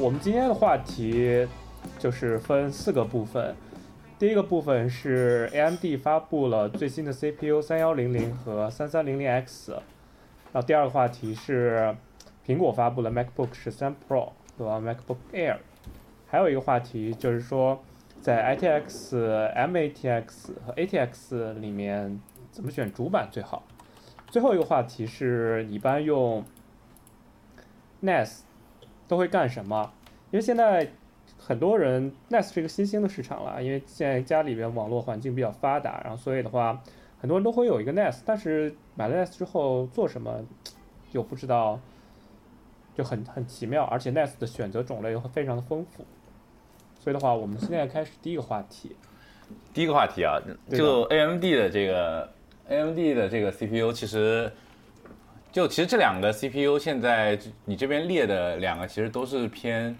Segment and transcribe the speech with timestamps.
[0.00, 1.44] 我们今天的话题
[1.98, 3.52] 就是分四个部分。
[4.16, 9.72] 第一个部分是 AMD 发布了最新的 CPU 三幺零零和三三零零 X。
[9.72, 11.96] 然后第二个话题是
[12.46, 15.56] 苹果发布了 MacBook 十三 Pro 和 MacBook Air。
[16.28, 17.82] 还有一个话题就是说，
[18.20, 22.20] 在 ITX、MATX 和 ATX 里面
[22.52, 23.64] 怎么选主板最好。
[24.28, 26.44] 最后一个话题是一般用
[28.02, 28.42] NAS
[29.08, 29.90] 都会干什么？
[30.30, 30.86] 因为现在
[31.38, 36.80] 很多人 NAS 是一个新兴的市场了，因为现在家里边网络环境比较发达，然后所以的话，
[37.18, 40.44] 很多人都会有一个 NAS，但是买了 NAS 之后做什么
[41.12, 41.80] 又不知道，
[42.94, 46.04] 就很很奇妙，而且 NAS 的选择种类又非常的丰富。
[47.00, 48.94] 所以的话，我们现在开始第一个话题。
[49.72, 50.38] 第一个话题啊，
[50.70, 52.30] 就 AMD 的这个
[52.68, 54.52] AMD 的这个 CPU，其实
[55.50, 59.96] 就其实这两个 CPU 现在你这边列的两个其实都是偏，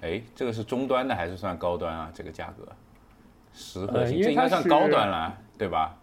[0.00, 2.10] 哎，这个是中端的还是算高端啊？
[2.14, 2.68] 这个价格
[3.52, 5.96] 十核心，这应该算高端了，对吧？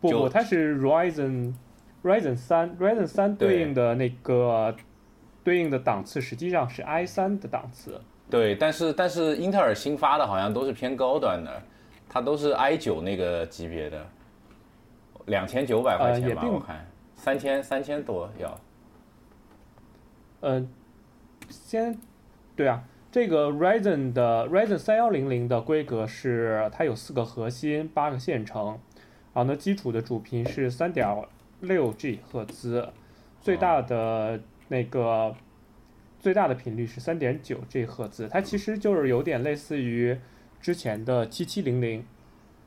[0.00, 1.54] 不不，它是 Ryzen
[2.04, 4.74] Ryzen 三 Ryzen 三对应的那个
[5.42, 8.00] 对应的档次实际上是 i 三的档次。
[8.30, 11.62] 对，但是但是英特尔新发的好像都是偏高端的，
[12.08, 14.06] 它都是 i 九那个级别的，
[15.26, 16.86] 两千九百块钱吧，我看
[17.18, 18.58] 三千三千多要。
[20.40, 20.66] 嗯，
[21.50, 21.98] 先，
[22.56, 28.78] 对啊，这个 Ryzen 的 Ryzen 三幺零零的规格是它有四个核心，八个线程，
[29.34, 31.06] 然后呢，基础的主频是三点
[31.60, 32.88] 六 G 赫兹，
[33.42, 35.34] 最大的那个。
[36.20, 40.18] 最大的频率是三点九 G 赫兹，它其实就是有点类似于
[40.60, 42.04] 之前的七七零零。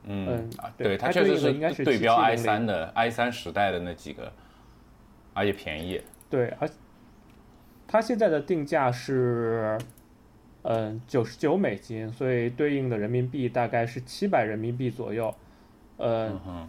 [0.03, 4.31] 嗯，对，它确实是应该是对标 i 三的 i 三时代的那几个，
[5.33, 6.01] 而且便宜。
[6.29, 6.69] 对，而
[7.87, 9.77] 它现在的定价是
[10.63, 15.33] 嗯九十九美金，所以对应的人民币大概是七百人民币左右。
[15.97, 16.67] 嗯，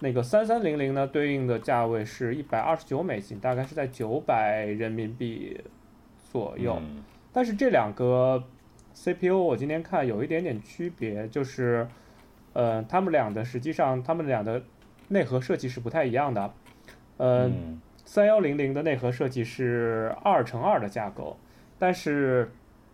[0.00, 5.60] 那个三三零零呢，对应的价位是一百二十九美金，大概是在九百人民币。
[6.32, 6.80] 左右，
[7.30, 8.42] 但是这两个
[8.94, 11.86] CPU 我今天看有一点点区别，就是，
[12.52, 14.62] 呃，他们俩的实际上他们俩的
[15.08, 16.54] 内核设计是不太一样的，
[17.18, 21.36] 嗯，三幺零零的内核设计是二乘二的架构，
[21.78, 22.50] 但是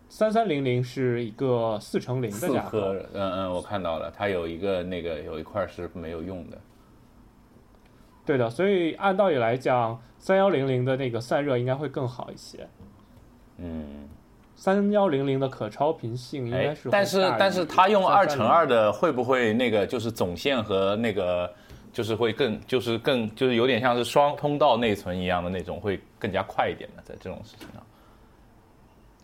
[0.07, 2.93] 三三零零是一个四乘零的架构。
[3.13, 6.57] 嗯嗯，我看到了，它有一个那个有一块是没有用的。
[8.25, 12.67] 对的，所以按道理来讲，三幺零零的那个散热应该会更好一些。
[13.57, 14.07] 嗯，
[14.59, 21.49] 三幺零零的可超频性应该是，但是但是它用二乘二的会不会那个就是总线和那个
[21.93, 27.01] 就是会更就是更就是有点像是双通道内存一样的那种会更加快一点呢？
[27.05, 27.81] 在这种事情上，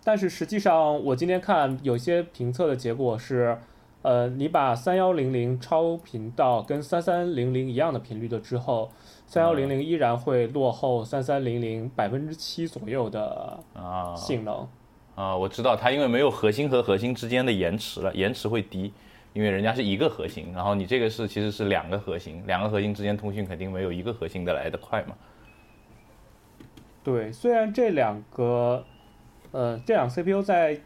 [0.06, 3.58] 但是实际上我今天看有些评测的结果是，
[4.04, 8.90] 呃，你把三幺零零超频到跟三三零零一样的频率的之后。
[9.28, 14.68] 三幺零零依然会落后三三零零百分之七左右的啊性能啊，
[15.16, 18.94] 啊我知道它因为没有核心和核心之间的延迟了，延迟会低，
[19.34, 25.16] 因为人家是一个核心，然后你这个是其实是两个核心，两个核心之间通讯肯定没有一个核心的来的快嘛。
[27.04, 28.86] 对，虽然这两个
[29.52, 30.80] 呃这两 CPU 在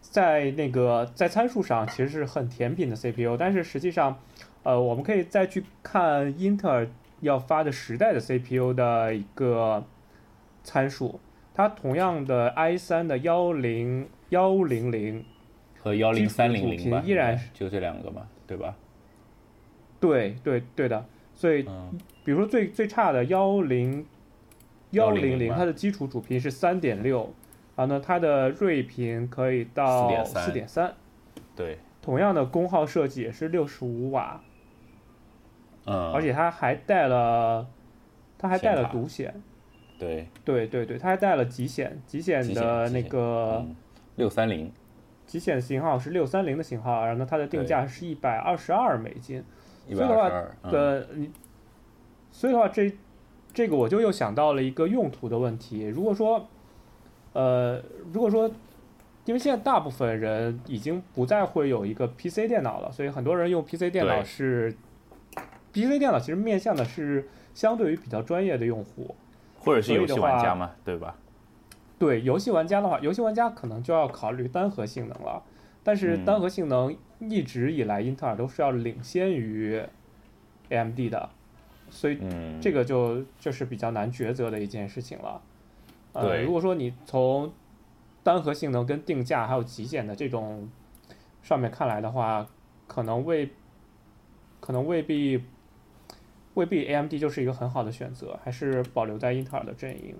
[0.00, 4.18] 在那个在参数上其实是很甜品的 CPU，但是实际上。
[4.62, 6.88] 呃，我们可以再去看英特尔
[7.20, 9.84] 要发的时代的 CPU 的一个
[10.64, 11.20] 参数，
[11.56, 15.24] 它同样的 i 三的幺零幺零零
[15.80, 18.76] 和幺零三零零依然就这两个嘛，对吧？
[19.98, 21.62] 对对对的，所以
[22.22, 24.04] 比如说最最差的幺零
[24.90, 27.32] 幺零零，它的基础主频是三点六，
[27.74, 30.94] 啊，那，它的睿频可以到四点三，
[31.56, 34.42] 对，同样的功耗设计也是六十五瓦。
[35.86, 37.66] 嗯，而且它还带了，
[38.36, 39.40] 它还带了独显，
[39.98, 43.64] 对，对对对，它还带了极显，极显的那个
[44.16, 44.72] 六三零，
[45.26, 49.42] 极显型号是六三零的型号，然后呢，它的定价是一百二十二美金，
[49.88, 50.30] 所以的话，
[50.62, 51.30] 呃，你，
[52.30, 52.92] 所以的话，这
[53.52, 56.48] 这个我就又想到了一个用途的问题，如果说，
[57.32, 57.82] 呃，
[58.12, 58.50] 如果说，
[59.24, 64.74] 因为现在大部分人已经不再会有一个 PC 电脑了，所以很多人用 PC 电脑是。
[65.72, 69.14] PC 电脑其实面向的是相对于比较专业的用户，
[69.66, 71.14] 或者是游戏玩家嘛，对吧？
[71.98, 75.42] 对游戏玩家的话，游戏玩家可能就要考虑单核性能了。
[75.82, 79.80] 但是单核性能一直以来，英特尔都是要领先于
[80.68, 81.30] AMD 的，
[81.90, 82.18] 所以
[82.60, 85.40] 这个就就是比较难抉择的一件事情了。
[86.12, 87.52] 呃，如果说你从
[88.22, 90.68] 单核性能跟定价还有极简的这种
[91.42, 92.46] 上面看来的话，
[92.88, 93.50] 可能未
[94.60, 95.44] 可能未必
[96.56, 100.14] 未必 AMD 就是一个很好的选择，还是保留在英特尔的阵营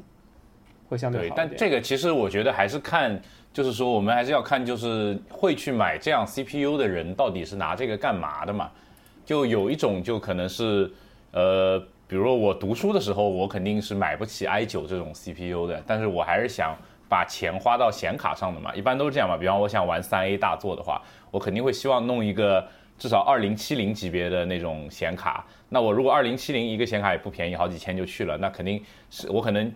[0.88, 3.20] 会相对好一点但这个其实我觉得还是看，
[3.52, 8.70] 就是说我们还是要看，就是会去买这样 CPU 的人到底是拿这个干嘛的嘛？
[9.24, 10.90] 就有一种就可能是
[11.32, 11.82] 呃。
[12.08, 16.72] 比如说我读书的时候，我肯定是买不起 i 九这种 CPU 的，但是我还是想
[17.08, 19.36] 把钱花到显卡上的嘛，一般都是这样嘛。
[19.36, 21.02] 比方我想玩三 A 大作的话，
[21.32, 22.64] 我肯定会希望弄一个
[22.98, 25.46] 至少二零七零级别的那种显卡。
[25.68, 29.72] 那我如果二零七零一个显卡也不便宜，好几千就去了，那肯定是我可能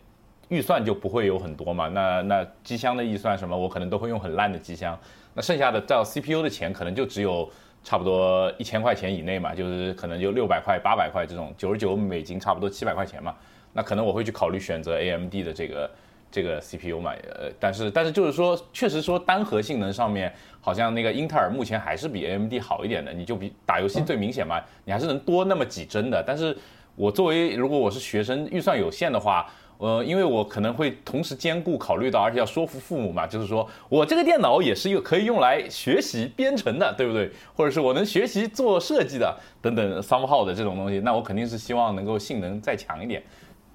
[0.49, 1.89] 预算就不会有很多嘛。
[1.89, 4.99] 那那机箱的预算什么，我可能都会用很烂的机箱。
[5.35, 7.51] 那剩下的到 CPU 的钱可能就只有。
[7.83, 13.35] 差不多一千块钱以内嘛，就是可能就六百块、八百块这种，九十九美金，差不多七百块钱嘛。
[13.73, 15.91] 那可能我会去考虑选择 AMD 的这个
[16.31, 17.13] 这个 CPU 嘛。
[17.35, 23.13] 呃，但是但是就是说，确实说单核性能上面，好像那个英特尔目前还是比 AMD 好一点的。
[23.13, 26.23] 你就比打游戏最明显嘛，你还是能多那么几帧的。
[26.27, 26.57] 但是
[26.97, 29.47] 我作为如果我是学生，预算有限的话。
[29.83, 37.31] 呃，因为我可能会同时兼顾考虑到，而且要说服父母嘛，就是说我这个电脑也是一个可以用来学习编程的，对不对？
[37.57, 43.23] 或者是我能学习做设计的等等 somehow 的这种东西，那我肯定是希望能够性能再强一点，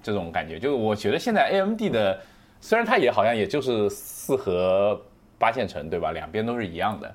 [0.00, 0.60] 这种感觉。
[0.60, 2.20] 就是我觉得现在 AMD 的，
[2.60, 5.00] 虽然它也好像也就是四核
[5.38, 6.12] 八线程，对吧？
[6.12, 7.14] 两边都是一样的，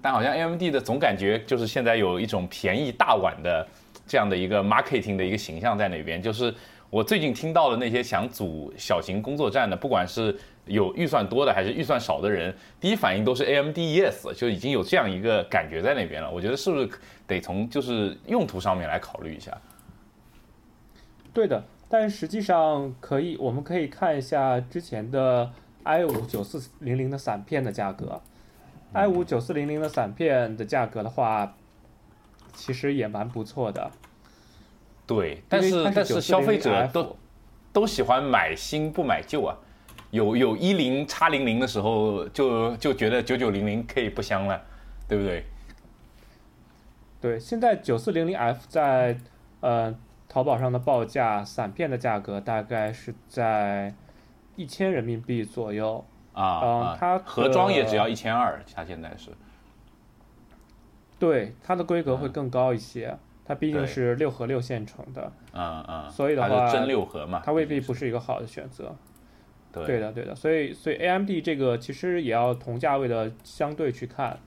[0.00, 3.66] 但好像 AMD 的总感觉就是现在有一种便宜大碗的
[4.06, 6.54] 这样的一个 marketing 的一个形象在那边，就是。
[6.92, 16.30] 我最近听到的那些想组小型工作站的，不管是有预算多的还是预算少的人，第一反应都是 AMD Yes，就已经有这样一个感觉在那边了。
[16.30, 16.90] 我觉得是不是
[17.26, 19.56] 得从就是用途上面来考虑一下？
[21.32, 25.52] 对的，但实际上可以，我们可以看一下之前的
[25.82, 28.22] i 五九四零零的散片的价格
[28.94, 31.54] ，i 五九四零零的散片的价格的话，
[32.54, 33.90] 其实也蛮不错的。
[35.06, 37.14] 对，但是但是消费者都
[37.74, 39.54] 都喜欢买新不买旧啊，
[40.12, 44.58] 有有一零叉零零的时候，就就觉得九九零零可以不香了，
[45.06, 45.44] 对不对？
[47.20, 49.18] 对，现在九四零零 F 在
[49.60, 49.94] 呃
[50.32, 53.94] 淘宝上的报价，散片的价格大概是在
[54.56, 56.02] 一千人民币左右
[56.32, 59.30] 啊，嗯，它盒装也只要一千二，它现在是，
[61.18, 63.14] 对，它的规格会更高一些。
[63.44, 68.94] 它毕竟是六核六线程的，嗯嗯，所以的话，真六核嘛，它未必不是一个好的选择。
[69.70, 74.38] 对对的对的，所以所以 AMD 这个其实也要同价位的相对去看，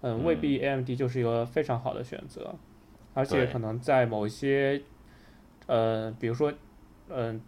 [0.00, 2.54] 嗯，未必 AMD 就是一个非常好的选择，
[3.12, 4.80] 而且可能在某一些，
[5.66, 6.52] 呃，比如说，
[7.08, 7.40] 嗯，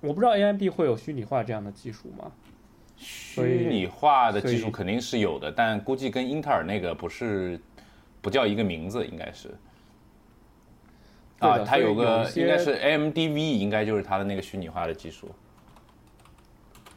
[0.00, 2.32] 我不知道 AMD 会有虚拟化这样的技术吗？
[2.96, 7.60] 虚拟化的技术肯定是有的，但估计跟英特尔那个不是
[8.22, 9.54] 不叫一个名字，应该是。
[11.38, 15.28] 啊，它有个应该是 AMDV，应该就是它的那个虚拟化的技术。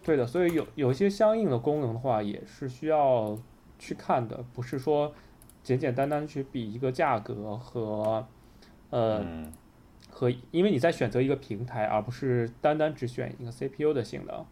[0.01, 3.37] 对的，所以有有一些相应的功能的话，也是需要
[3.77, 5.13] 去看的，不是说
[5.61, 8.25] 简简单单去比一个价格和
[8.91, 9.21] 呃
[10.09, 14.45] 和，因为你在选择一个平台，而不是单单只选一个 CPU 的性能。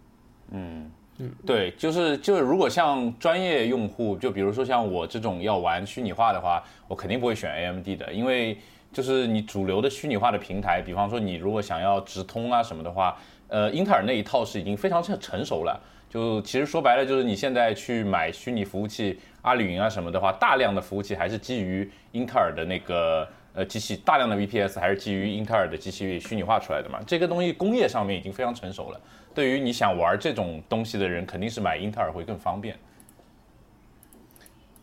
[0.52, 8.58] 嗯嗯，对，就是就是，如果像专业用户，就比如说像我这种要玩虚拟化的话，我肯定不会选 AMD 的，因为。
[8.90, 13.16] 就是你主流的虚拟化的平台，比方说你如果想要直通啊什么的话，
[13.50, 15.80] 呃，英特尔那一套是已经非常成成熟了。
[16.10, 27.00] 就其实说白了，就是你现在去买虚拟服务器，阿里云啊什么的话，大量的服务器还是基于英特尔的那个呃机器，大量的 VPS 还是基于英特尔的机器虚拟化出来的嘛。
[27.08, 29.02] 这个东西工业上面已经非常成熟了。
[29.34, 32.78] 对于你想玩这种东西的人，肯定是买英特尔会更方便。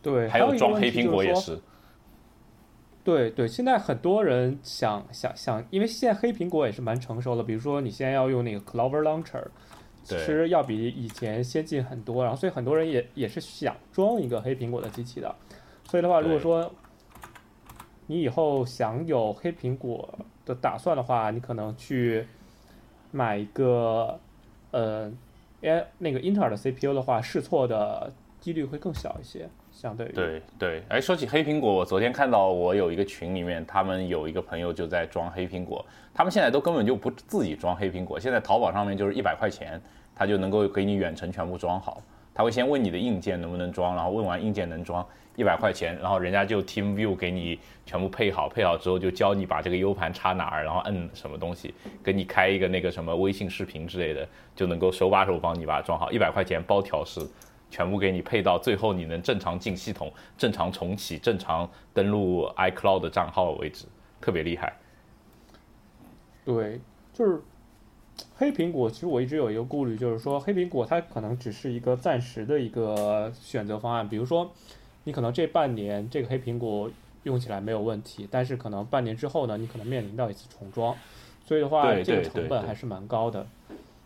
[0.03, 1.61] 对，还有装黑苹果也是。
[3.05, 7.45] 对对，现在很多人想想想，因为现在黑苹果也是蛮成熟的。
[7.45, 9.45] 比如说，你现在要用那个 Clover Launcher，
[10.03, 12.25] 其实要比以前先进很多。
[12.25, 15.33] 然后，所以很多人也也是想装一个黑苹果的机器的。
[15.89, 16.73] 所以的话，如果说
[18.07, 20.09] 你以后想有黑苹果
[20.45, 22.27] 的打算的话，你可能去
[23.11, 24.19] 买一个
[24.71, 25.11] 呃，
[25.63, 29.49] 哎，那个英特尔的 CPU 的话，试错的几率会更小一些。
[29.73, 35.85] 相对于对对，哎，说起黑苹果，我昨天看到我有一个群里面，他们有一个朋友就在装黑苹果，
[36.15, 39.81] 他们现在都根本就不自己装黑苹果，现在淘宝上面就是一百块钱，
[40.15, 42.01] 他就能够给你远程全部装好，
[42.33, 45.05] 他会先问你的硬件能不能装，然后问完硬件能装
[45.37, 57.21] 一百块钱，然后人家就 Team View 给你全部配好，配好之后就教你把这个 U 盘插哪儿，然后摁什么东西，给你开一个那个什么微信视频之类的，就能够手把手帮你把它装好，一百块钱包调试，
[57.71, 63.87] 全部给你配到最后你能正常进系统、正常重启、正常登录 iCloud 的账号为止，
[64.21, 64.73] 特别厉害。
[66.45, 66.79] 对，
[67.13, 67.43] 就是
[68.37, 68.91] 黑苹果。
[68.91, 74.07] 其实我一直有一个顾虑，就是说黑苹果它可能只是一个暂时的一个选择方案。
[74.07, 74.53] 比如说，
[75.05, 76.91] 你可能这半年这个黑苹果
[77.23, 80.95] 用起来没有问题，但是可能半年之后呢，你可能面临到一次重装，
[81.47, 83.47] 所以的话，这个成本还是蛮高的。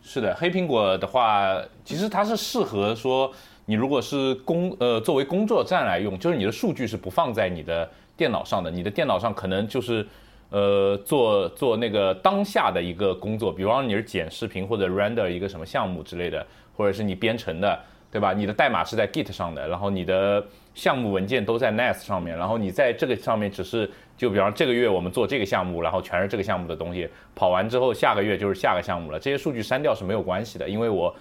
[0.02, 3.32] 是的，黑苹果的话，其实它是适合说
[3.64, 10.06] 你如果是工呃作为工作站来用，就是你的数据是不放在你的电脑上的，你的电脑上可能就是。
[10.50, 17.78] 呃，做做那个当下的一个工作，比方你是剪视频或者 render 一个什么项目之类的，或者是你编程的，
[18.10, 18.32] 对吧？
[18.32, 31.14] 你的代码是在 Git 上的，然后你的项目文件都在 NAS 上面，然后你在这个上面只是就比方这个月我们做这个项目，然后全是这个项目的东西，跑完之后下个月就是下个项目了，这些数据删掉是没有关系的，因为我。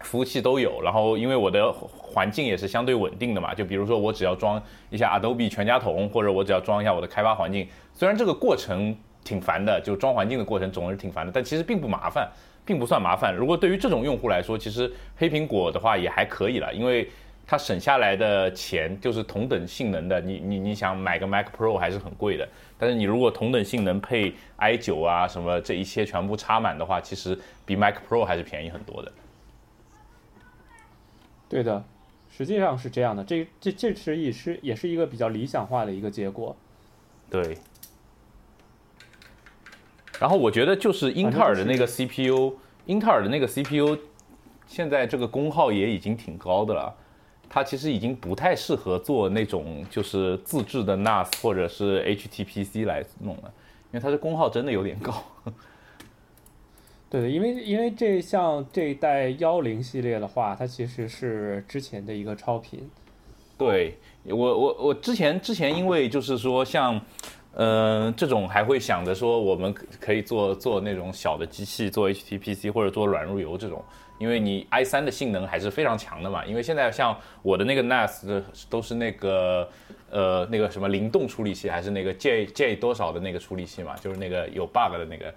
[0.00, 8.94] 服务器都有，然后因为我的环境也是相对稳定的嘛，就比如说我只要装一下 Adobe 全家桶，或者我只要装一下我的开发环境，虽然这个过程
[9.24, 12.30] 挺烦的，就装环境的过程总是挺烦的，但其实并不麻烦，
[12.66, 13.34] 并不算麻烦。
[13.34, 17.08] 如果对于这种用户来说，其实黑苹果的话也还可以了，因为
[17.46, 22.46] 它省下来的钱就是同等性能的，你你你想买个 Mac Pro 还是很贵的，
[22.76, 29.12] 但是你如果同等性能配 i 九啊什么这一切全部插满的话，其实比 Mac Pro 还是便宜很多的。
[31.48, 31.84] 对的，
[32.36, 36.56] 实际上是这样的，这这这是也是也是一个比较理想化的一个结果。
[37.30, 37.56] 对。
[40.18, 42.54] 然后我觉得就是英特尔的那个 CPU，
[42.86, 43.98] 英特尔的那个 CPU，
[44.66, 46.94] 现在这个功耗也已经挺高的了，
[47.48, 53.52] 它其实已经不太适合做那种就是自制的 NAS 或者是 HTPC 来弄了，
[53.92, 55.22] 因为它的功耗真的有点高。
[57.08, 62.90] 对，因为因为这像这一代幺零系列的话，它其实是之前的一个超频。
[63.56, 67.00] 对我我我之前之前因为就是说像，
[67.56, 73.84] 呃这种还会想着说我们可以做做那种小的机器做 HTPC 或者做软路由这种，
[74.18, 76.44] 因为你 i 三的性能还是非常强的嘛。
[76.44, 79.68] 因为现在像我的那个 NAS 都是那个
[80.10, 85.34] 呃那个什么灵动处理器还是那个 J J 多少的那个处理器嘛，就是那个有 bug 的那个。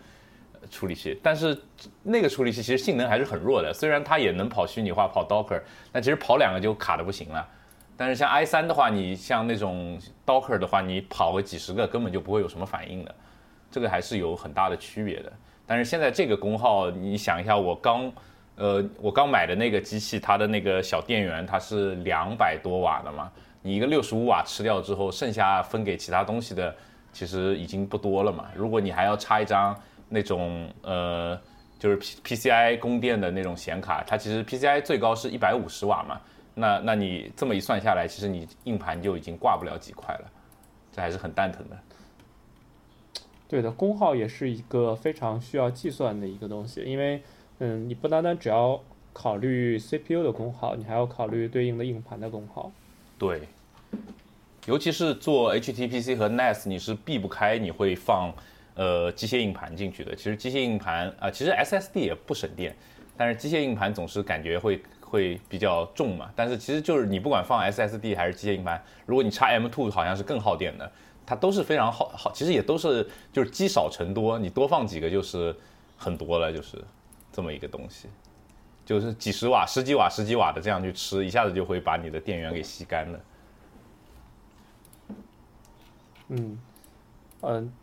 [0.69, 1.57] 处理器，但是
[2.03, 3.73] 那个处理器其实性能还是很弱的。
[3.73, 5.59] 虽然它也能跑虚拟化、跑 Docker，
[5.89, 7.47] 但其实跑两个就卡的不行了。
[7.99, 13.13] 但是像 i3 的话，你像那种 Docker 的话，你跑个几十个根本就不会有什么反应的。
[13.69, 15.29] 这个还是有很大的区别的。
[15.67, 18.09] 但是现在这个功耗，你想一下，我刚
[18.55, 23.29] 呃我刚买的那个机器，它的那个小电源它是两百多瓦的嘛，
[23.61, 26.73] 你一个六十五瓦吃掉之后，剩下分给其他东西的
[27.11, 28.45] 其实已经不多了嘛。
[28.55, 29.75] 如果你还要插一张。
[30.11, 31.39] 那种呃，
[31.77, 36.19] 就是 P P C I 供电的那种显卡，它其实 P C I 最高是一百五十瓦嘛，
[36.55, 40.31] 那那你这么一算下来，其实你硬盘就已经挂不了几块了，
[40.91, 41.77] 这还是很蛋疼的。
[43.47, 47.21] 对的，功耗也是一个非常需要计算的一个东西，因为
[47.59, 48.79] 嗯，你不单单只要
[49.11, 52.71] 考虑 C P U 的功耗，你还要考虑对应的硬盘的功耗。
[53.17, 53.41] 对，
[54.65, 58.33] 尤其是做 H T P C 和 N A S，你是避不开你会放。
[58.75, 62.73] 呃，机械硬盘进去的，其实机械硬盘啊，其实 SSD 也不省电，
[63.17, 66.31] 但是机械硬盘总是感觉会会比较重嘛。
[66.35, 70.89] 但是其实就是你不管放 SSD 还是机械硬盘，如果你插 M2 好像是更耗电的，
[71.25, 75.55] 它都是非常耗耗，其实也都是就是积少成多，你多放几个就是
[75.97, 76.83] 很多了，就是
[77.31, 78.07] 这么一个东西，
[78.85, 83.19] 就是几十瓦、十几瓦、十几瓦的这样去吃，一下子就会把你的电源给吸干了。
[86.29, 86.59] 嗯，
[87.41, 87.73] 嗯。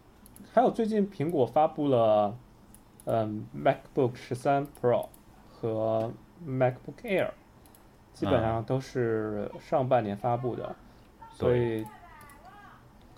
[0.52, 2.34] 还有最近苹果发布了，
[3.04, 5.06] 嗯，MacBook 十三 Pro
[5.52, 6.10] 和
[6.44, 7.30] MacBook Air，
[8.12, 10.74] 基本上都是上半年发布的，
[11.30, 11.84] 所以，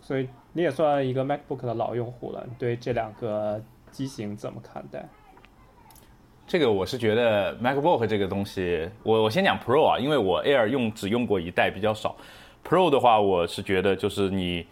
[0.00, 3.60] 所以你也算一个 MacBook 的老用户了，你对这两个
[3.90, 5.08] 机型怎么看待？
[6.46, 12.16] 这个我是觉得 MacBook 这个东西，我我先讲 Pro 啊，因为我 Air 用只用过一代比较少
[12.62, 14.66] ，Pro 的话我是觉得就是你。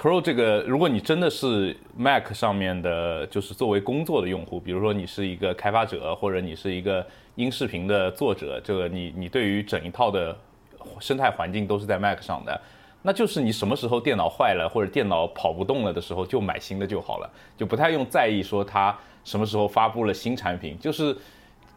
[0.00, 10.34] Pro 这个，如果你真的是 Mac 上面的，就是作为工作的用户，比如说你是一个开发者，或者你是一个音视频的作者，这个你你对于整一套的
[11.00, 12.58] 生态环境都是在 Mac 上的，
[13.02, 21.14] 那就是你什么时候电脑坏了或者电脑跑不动了的时候，就买新的就好了，就不太用在意说它什么时候发布了新产品，就是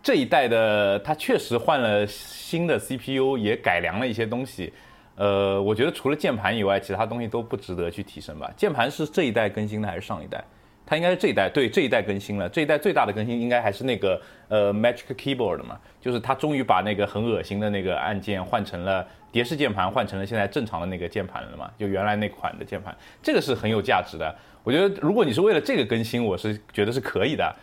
[0.01, 4.71] 这一代的它确实换了新的 CPU，也改良了一些东西。
[5.15, 8.51] 呃，我觉得除了键盘以外，其他东西都不值得去提升吧。
[8.57, 10.43] 键盘是这一代更新的还是上一代？
[10.85, 12.49] 它应该是这一代，对这一代更新了。
[12.49, 24.35] 这一代最大的更新应该还是那个呃 Magic Keyboard 嘛，就是它终于把那个很恶心的那个按键换成了蝶式键盘，换成了现在正常的那个键盘了嘛，就原来那款的键盘，这个是很有价值的。
[24.61, 27.55] 我觉得如果你是为了这个更新，我是觉得是可以的。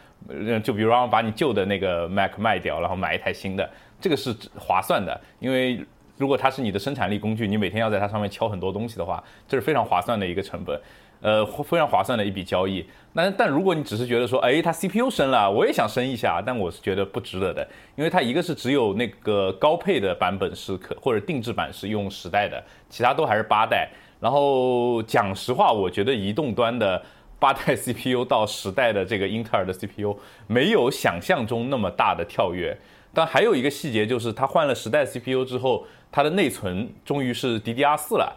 [0.63, 3.69] 就比如让把你旧的那个 Mac 卖掉，然后买一台新的，
[4.01, 5.85] 这个是划算的，因为。
[6.21, 10.79] 如果它是你的生产力工具，你每天要在它上面敲很多东西的话，这是非常划算的一个成本，
[11.23, 12.85] 呃，非常划算的一笔交易。
[13.15, 23.89] 那但如果你只是觉得说，哎，它 CPU 升了，我也想升一下，但我是觉得不值得的，因为它一个是只有那个高配的版本是可或者定制版是用十代的，其他都还是八代。
[24.21, 27.03] 然后讲实话，我觉得移动端的
[27.39, 30.15] 八代 CPU 到十代的这个英特尔的 CPU
[30.47, 32.77] 没有想象中那么大的跳跃。
[33.13, 35.85] 但还有一个细节就是，它换了十代 CPU 之后。
[36.13, 38.37] 它的内存终于是 DDR4 了，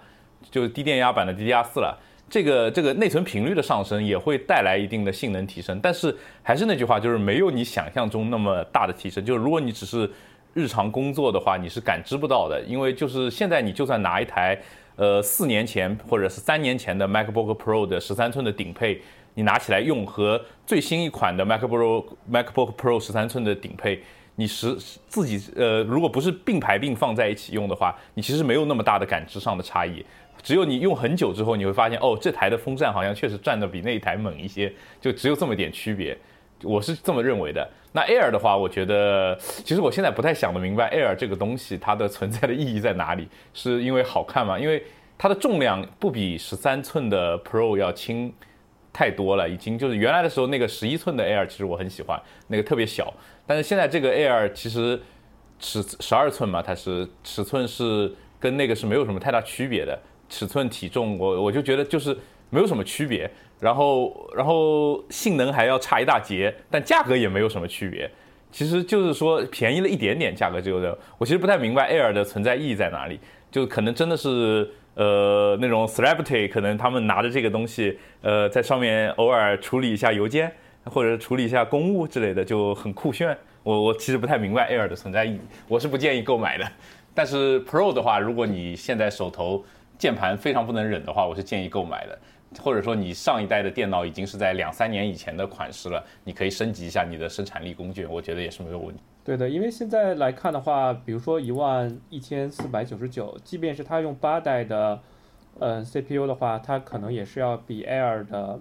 [0.52, 2.00] 就是低电压版的 DDR4 了。
[2.30, 9.26] 这个这个内存频率的上升也会带来一定的性能提升，但是还是那句话，就是没有你想象中那么大的提升。
[9.26, 10.08] 就是如果你只是
[10.54, 14.56] 日常工作的话，你是感知不到的，因为就是现在你就算拿一台
[14.96, 19.02] 呃四年前或者是三年前的 MacBook Pro 的十三寸的顶配，
[19.34, 24.04] 你拿起来用和最新一款的 MacBook MacBook Pro 十三寸的顶配。
[24.36, 24.76] 你实
[25.08, 30.04] 自己呃，如果不是并排并放在一起用的话，你其实没有那么大的感知上的差异。
[30.42, 36.18] 只有你用很久之后，你会发现哦，这台的风扇好像确实转的比那一台猛一些，就只有这么点区别。
[36.64, 37.70] 我是这么认为的。
[37.92, 43.28] 那 Air 的话，我觉得其实我现在不太想得明白 Air 这个东西它的存在的意义在哪里？
[43.54, 44.58] 是因为好看吗？
[44.58, 44.84] 因为
[45.18, 48.34] 它的重量不比十三寸的 Pro 要轻
[48.92, 53.14] 太多了，已经就是原来的时候那个十一寸的 Air，其实我很喜欢，那个特别小。
[53.46, 55.00] 但是现在这个 Air 其实
[55.60, 59.98] 尺十二寸嘛，它是尺寸是跟那个是没有什么太大区别的，
[60.30, 62.18] 尺寸体重我我就觉得就是
[62.50, 63.30] 没有什么区别，
[63.60, 68.10] 然后然后性能还要差一大截，但价格也没有什么区别，
[68.52, 73.20] 其实就是说便宜了一点点，价格就的，我其实不太明白 Air 的存在意义在哪里，
[73.52, 80.52] 就可能真的是呃那种 celebrity 可能他们拿着这个东西呃在上面偶尔处理一下邮件。
[80.86, 83.38] 或者处理一下公务之类的就很酷炫。
[83.64, 86.70] 我我其实不太明白 Air 的存在意义，我是不建议购买的。
[87.16, 89.64] 但是 Pro 的话，如果你现在手头
[89.98, 92.20] 键盘非常不能忍的话，我是建议购买的。
[92.60, 99.02] 或者说你上一代的电脑已经是在两三年以前的款式了，你可以升级一下你的生产力工具，我觉得也是没有问题。
[99.24, 105.00] 对的，因为现在来看的话，比如说一万一千四百九十九，即便是它用八代的
[105.60, 108.60] 呃 CPU 的话，它可能也是要比 Air 的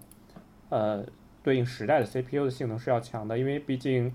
[0.68, 1.04] 呃。
[1.42, 4.12] 对应时代的 CPU 的性能是要强的，因为毕竟，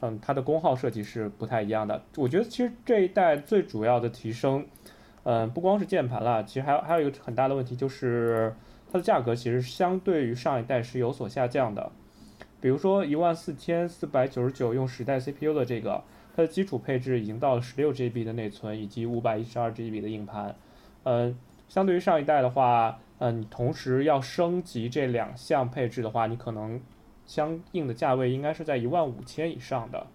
[0.00, 2.02] 嗯，它的功耗设计是不太一样的。
[2.16, 4.66] 我觉得其实这一代最主要的提升，
[5.22, 8.54] 嗯，不光是键盘了，其实还有还有一个很大的问题就是
[8.92, 11.90] 它的价格其实相对于上一代是有所下降的。
[12.60, 16.04] 比如说一万四千四百九十九用时代 CPU 的这个，
[16.36, 20.54] 它的基础配置已经到了十六 GB 的内存以及五百一十二 GB 的硬盘，
[21.04, 22.98] 嗯，相对于上一代的话。
[23.18, 26.78] 嗯，你同时要升级这两项配置的话，你可能
[27.24, 30.06] 相应的价位应该是在一万五千以上的，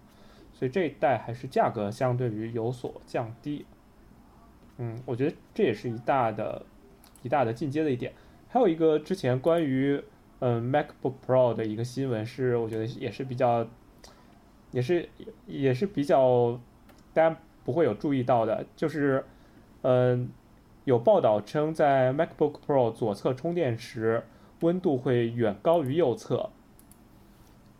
[0.52, 3.66] 所以这一代还是价格相对于有所降低。
[4.78, 6.64] 嗯，我觉得这也是一大的、
[7.22, 8.12] 一大的进阶的一点。
[8.48, 10.00] 还有一个之前关于
[10.38, 13.66] 嗯 MacBook Pro 的一个新闻是，我觉得也是比较，
[14.70, 15.08] 也是
[15.46, 16.60] 也是比较
[17.12, 19.24] 大家不会有注意到的，就是
[19.82, 20.30] 嗯。
[20.84, 24.24] 有报道称，在 MacBook Pro 左侧充电时，
[24.60, 26.50] 温度会远高于右侧。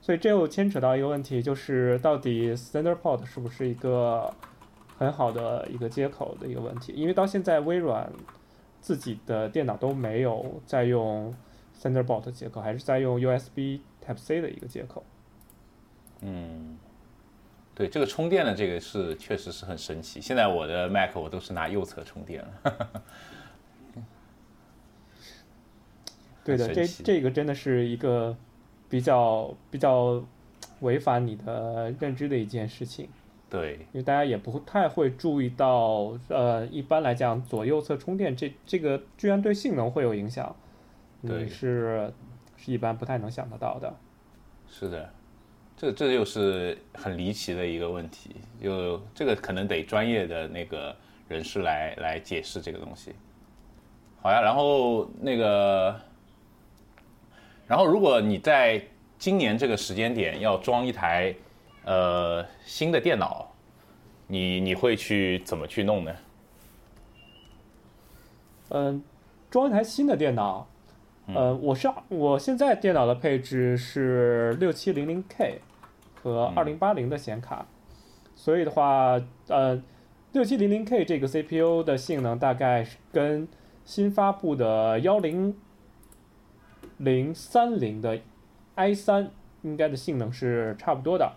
[0.01, 4.33] 所以这又牵扯到一个问题，就是到底 Thunderbolt 是不是一个
[4.99, 6.93] 很好的一个接口的一个问题？
[6.93, 8.13] 因为到现在微软
[8.81, 11.35] 自己的电脑都没有在用
[11.81, 15.05] Thunderbolt 接口，还是在用 USB Type C 的一个接口。
[16.21, 16.79] 嗯。
[17.75, 20.21] 对这个充电的这个是确实是很神奇。
[20.21, 23.03] 现在我的 Mac 我都是拿右侧充电了。
[26.45, 28.37] 对的，这这个真的是一个
[28.91, 30.23] 比较比较
[30.81, 33.09] 违反你的认知的一件事情。
[33.49, 40.55] 对，因为大家也不太会注意到，呃，一般来讲左右侧充电这这个居然对性能会有影响，
[41.21, 42.13] 你，是
[42.57, 43.95] 是一般不太能想得到的。
[44.69, 45.11] 是的。
[45.83, 50.95] 这这就是很离奇的一个问题，就这个可能得专业的那个
[51.27, 53.13] 人士来来解释这个东西。
[54.21, 56.01] 好呀，然后那个，
[57.67, 58.81] 然后如果你在
[59.19, 61.35] 今年这个时间点要装一台
[61.85, 63.53] 呃新的电脑，
[64.29, 66.15] 你你会去怎么去弄呢？
[68.69, 69.03] 嗯，
[69.51, 70.65] 装一台新的电脑，
[71.35, 75.61] 呃，我是我现在电脑的配置是六七零零 K
[76.23, 77.67] 和二零八零的显卡，
[78.35, 79.83] 所以的话，呃，
[80.33, 83.49] 六七零零 K 这个 CPU 的性能大概是跟
[83.85, 85.57] 新发布的幺零
[86.99, 88.21] 零三零的
[88.77, 89.31] i 三
[89.63, 91.33] 应该的性能是差不多的，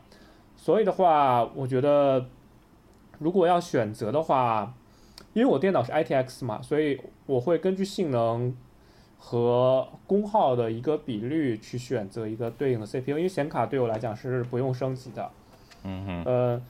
[0.55, 2.27] 所以的话，我觉得
[3.19, 4.73] 如果要选择的话。
[5.33, 8.55] 因为我电脑是 ITX 嘛，所以我会根据性能
[9.17, 13.10] 和功耗的一个比率去选择一个对应的 CPU。
[13.10, 15.32] 因为显卡对我来讲是不用升级的，
[15.84, 16.62] 嗯哼，呃，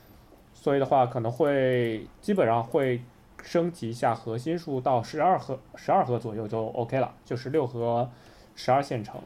[0.54, 3.02] 所以的话可能会基本上会
[3.44, 8.10] 升级一下核心数到十二核十二核左右就 OK 了，就是六核
[8.56, 9.20] 十二线程，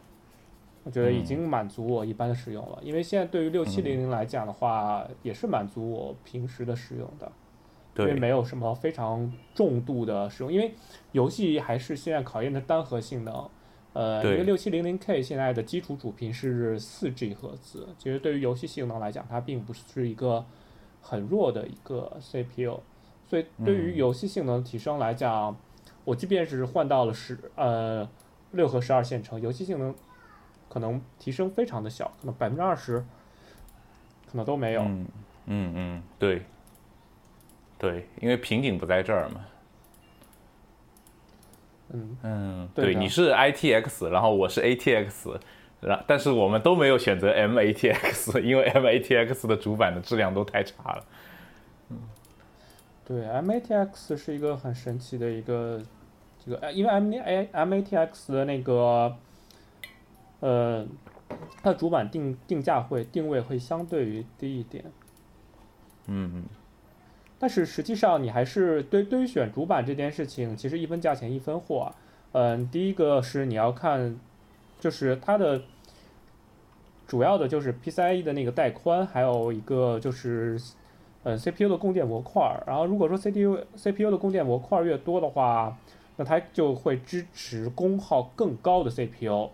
[0.84, 2.80] 我觉得已经满足我一般的使用了。
[2.82, 7.32] 因为现在对于六七零零来讲的话，也是满足我平时的使用的。
[8.00, 10.74] 因为没有什么非常重度的使用，因为
[11.12, 13.50] 游戏还是现在考验的单核性能。
[13.94, 20.46] 呃，因为六七零零 K 现在的基础主频是四 G 赫兹，其实对于游戏性能来讲，它并不是一个
[21.02, 22.80] 很弱的一个 CPU。
[23.28, 25.58] 所以对于游戏性能提升来讲，
[26.04, 28.08] 我即便是换到了十呃
[28.52, 29.94] 六核十二线程，游戏性能
[30.70, 33.00] 可能提升非常的小，可能百分之二十，
[34.30, 34.82] 可能都没有。
[34.84, 35.08] 嗯
[35.48, 36.44] 嗯嗯，对。
[37.80, 39.46] 对，因为瓶颈不在这儿嘛。
[41.92, 45.40] 嗯嗯，对，你是 ITX，然后我是 ATX，
[45.82, 51.06] 然但是我们都没有选择 MATX， 因为 MATX 的主板的质量都太差了。
[51.90, 51.98] 嗯，
[53.06, 55.82] 对，MATX 是一个很神奇的一个
[56.46, 59.16] 这个，因为 M A MATX 的那个，
[60.42, 60.86] 呃，
[61.64, 64.84] 它的主板定定价会定位会相对于低一点。
[66.06, 66.44] 嗯嗯。
[67.40, 71.90] 但是实际上，你还是对对于选主板这件事情，其实一分价钱一分货。
[72.34, 74.20] 嗯，第一个是你要看，
[74.80, 75.62] 就是它的
[77.08, 80.60] 主要的就是 PCIe 的那个带宽，还有一个就是，
[81.24, 82.62] 呃，CPU 的供电模块。
[82.68, 85.78] 然后如果说 CPU CPU 的供电模块越多的话，
[86.18, 89.50] 那它就会支持功耗更高的 CPU。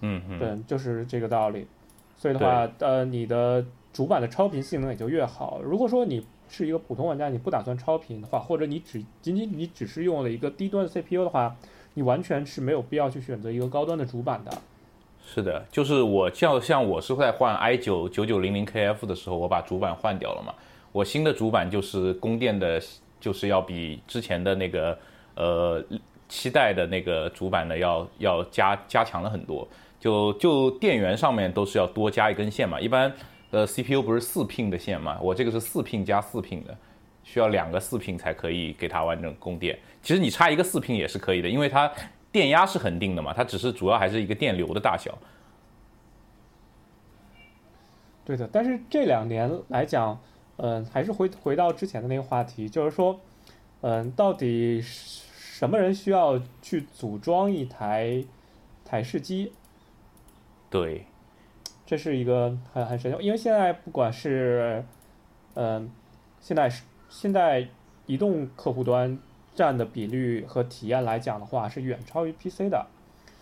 [0.00, 0.38] 嗯嗯。
[0.38, 1.68] 对，就是这个道理。
[2.16, 5.60] 所以的话，呃，你的主板的超频性能也就越好。
[5.62, 11.56] 如果说你是一个普通玩家，你不打算超频的话，或者你只仅仅你只是用了一个低端的 CPU 的话，
[11.94, 14.52] 你完全是没有必要去选择一个高端的主板的。
[15.24, 20.52] 是的，就是我像像我是在换 i 九九九零零 KF 的时候，我把主板换掉了嘛。
[20.92, 22.78] 我新的主板就是供电的，
[23.18, 24.98] 就是要比之前的那个
[25.34, 25.82] 呃
[26.28, 29.66] 七代的那个主板呢要要加加强了很多。
[29.98, 33.10] 就就电源上面都是要多加一根线嘛，一般。
[33.52, 35.18] 呃，CPU 不是四 pin 的线吗？
[35.20, 36.74] 我这个是四 pin 加四 pin 的，
[37.22, 39.78] 需要两个四 pin 才可以给它完整供电。
[40.02, 41.92] 其实你插一个四 pin 也是可以的，因为它
[42.32, 45.16] 电压是恒定的嘛，它只是主要还是一个电流的大小。
[48.24, 50.18] 对的，但是这两年来讲，
[50.56, 53.20] 嗯，还是回回到之前的那个话题，就是说，
[53.82, 58.24] 嗯，到底什么人需要去组装一台
[58.82, 59.52] 台式机？
[60.70, 61.04] 对。
[61.84, 64.84] 这是一个很很神奇，因为现在不管是，
[65.54, 65.90] 嗯，
[66.40, 67.68] 现在是现在
[68.06, 69.18] 移动客户端
[69.54, 72.86] 占的比率和体验来讲的话，是远超于 PC 的。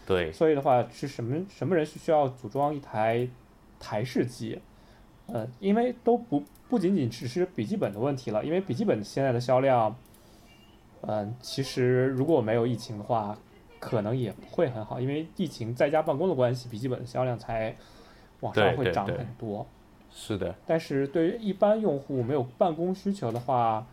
[0.06, 0.32] 对。
[0.32, 3.28] 所以的话，是什么什么人是需要组装一台
[3.78, 4.60] 台式机？
[5.28, 9.94] 嗯，因为都不不仅仅只是笔记本的问题了，因为笔记本现在的销量，
[11.02, 13.38] 嗯，其实如果没有疫情的话，
[13.78, 17.76] 可能也不会很好，因为疫情在家办公的关系，笔记本的销量才。
[18.40, 19.66] 往上会涨很多，
[20.10, 20.54] 是的。
[20.66, 23.86] 但是对于一般用户没有办公需求的话，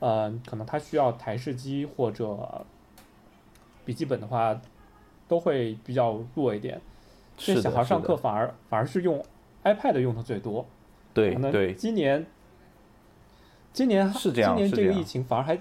[0.00, 2.64] 呃，可能他需要台式机或者
[3.84, 4.60] 笔记本的话，
[5.28, 6.80] 都会比较弱一点。
[7.38, 9.24] 是小孩上课反而反而是用
[9.64, 10.66] iPad 用的最多。
[11.14, 11.74] 对对。
[11.74, 12.26] 今年，
[13.72, 15.58] 今年是这样，今年这个疫情反而还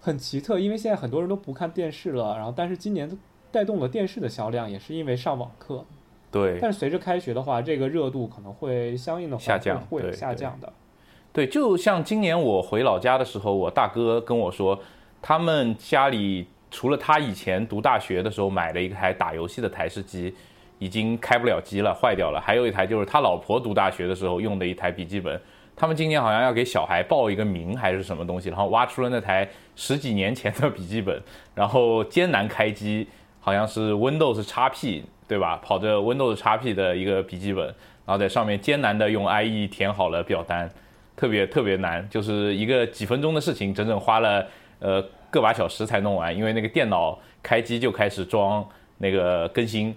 [0.00, 3.18] 很奇特，因为现在很多人都不看电视了，然后但是今年
[3.50, 5.84] 带动了电视的销量，也是因为上网课。
[6.36, 10.70] 对，但是随着开学的话，这个热度可能会相应的下降，会下降的。
[11.32, 14.78] 对，就像今年我回老家的时候，我大哥跟我说，
[15.22, 20.34] 他们家里除了他以前读大学的时候买了一台打游戏的台式机，
[20.78, 22.38] 已经开不了机了，坏掉了。
[22.38, 25.40] 还有一台就是他老婆读大学的时候用的一台笔记本，
[25.74, 31.22] 他们今年好像要给小孩报一个名还是什么东西，然后挖出了那台十几年前的笔记本，
[31.54, 33.06] 然后艰难开机。
[33.38, 35.56] 好像是 Windows 叉 P，对吧？
[35.62, 40.70] 跑着 Windows XP 的一个笔记本，然后在上面艰难的用 IE 填好了表单，
[41.16, 44.46] 特别特别难，就是一个几分钟的事情，整整花了
[44.78, 48.66] 呃个把小时才弄完，因为那个电脑开机就开始装
[48.98, 49.94] 那个更新，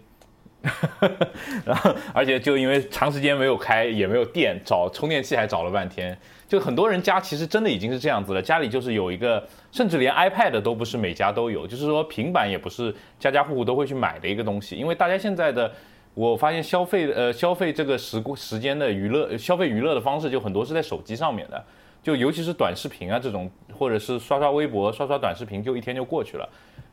[1.65, 6.17] 然后而且就因为长时间没有开，也没有电，找充电器还找了半天。
[6.47, 9.41] 就很多人家其实真的已经是这样子了，家里就是有一个，
[9.71, 14.75] 甚至连 iPad 都不是每家都有，就是说平板也不是家家户户都会去买的一个东西。
[14.75, 15.71] 因为大家现在的，
[16.13, 21.63] 我发现消费呃消费这个时时间的娱乐消费娱乐的方式就很多是在手机上面的，
[22.03, 26.49] 就尤其是短视频啊这种，或者是刷刷微博、刷刷短视频，就一天就过去了。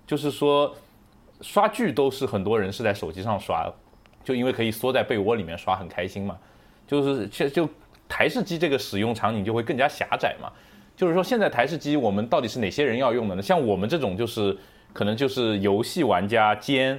[0.07, 0.73] 就是说
[1.41, 3.73] 刷剧都是很多人是在手机上刷，
[4.25, 6.39] 就因为可以缩在被窝里面刷，很开心嘛。
[6.87, 7.69] 就是就就。
[8.09, 10.49] 台式机这个使用场景就会更加狭窄嘛，
[10.95, 13.43] 就是说现在台式机我们到底是哪些人要用的呢？
[13.43, 14.57] 像我们这种就是
[14.93, 16.97] 可能就是游戏玩家兼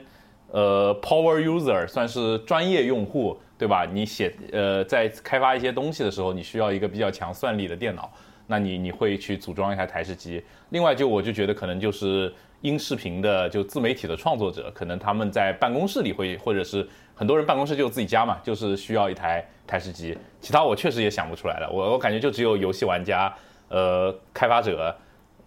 [0.52, 3.86] 呃 power user，算是专业用户，对吧？
[3.86, 8.12] 你写呃在开发一些东西的时候，你需要一个比较强算力的电脑，
[8.47, 10.43] 那你你会去组装一台台式机。
[10.71, 19.47] 另外就我就觉得可能就是音视频的就自媒体的创作者，可能他们在办公室里会或者是很多人办公室就自己家嘛，就是需要一台。
[19.67, 21.69] 台式机，其他我确实也想不出来了。
[21.69, 23.35] 我我感觉就只有游戏玩家、
[23.67, 24.95] 呃开发者、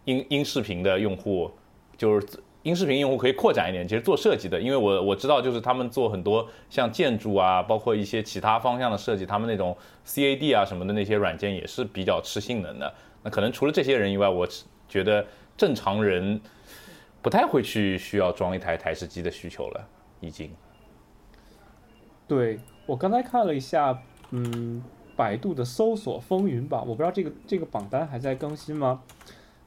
[0.05, 1.51] 音音视频的用户，
[1.97, 2.27] 就是
[2.63, 3.89] 音视频用户可以扩展一点。
[3.89, 12.93] 其实做设计的，因为我我知道就是他们做很多像建筑啊，包括一些其他方向的设计，他们那种 CAD 啊什么的那些软件也是比较吃性能的。
[13.23, 14.47] 那可能除了这些人以外，我
[14.87, 15.25] 觉得
[15.57, 16.39] 正常人
[17.23, 19.89] 不太会去需要装一台台式机的需求了，
[20.21, 20.51] 已经。
[22.27, 24.03] 对我刚才看了一下。
[24.33, 24.81] 嗯，
[25.17, 29.03] 百度的搜索风云榜，我不知道这个这个榜单还在更新吗？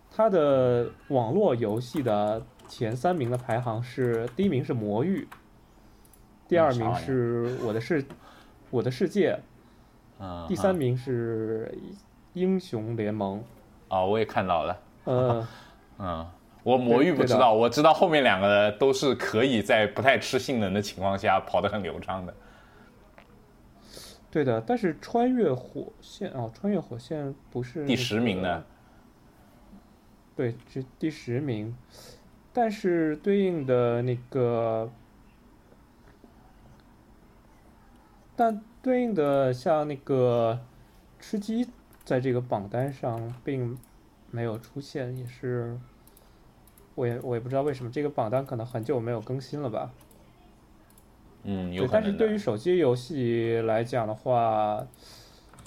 [0.09, 5.27] 它的网络游戏的前三名的排行是：第一名是魔域，
[6.47, 8.05] 第二名是我的世
[8.69, 9.37] 我的世界，
[10.47, 11.77] 第三名是
[12.31, 13.43] 英雄联盟。
[13.89, 14.79] 啊，我也看到了。
[15.03, 15.47] 嗯
[15.99, 16.25] 嗯，
[16.63, 22.33] 我魔域不知道，我知道后面两个都是可以在不太吃性能的情况下跑得很流畅的。
[24.31, 28.65] 对的，但是穿越火线啊，穿越火线不是第十名的，
[30.35, 31.77] 对，是第十名，
[32.51, 34.91] 但是对应的那个，
[38.35, 40.59] 但对应的像那个
[41.19, 41.67] 吃鸡，
[42.03, 43.77] 在这个榜单上并
[44.31, 45.77] 没有出现，也是，
[46.95, 49.91] 我也我也不知道为什么，这个榜单可能很久没有更新了吧。
[51.43, 54.85] 嗯，有但是对于手机游戏来讲的话，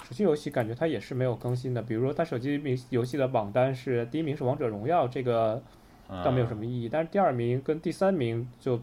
[0.03, 1.81] 手机游戏感觉它也是没有更新的。
[1.81, 5.61] 比如说，它手机名游戏的榜单是第一名是王者荣耀，这个
[6.23, 6.89] 倒没有什么意义。
[6.89, 8.79] 但是第二名跟第三名就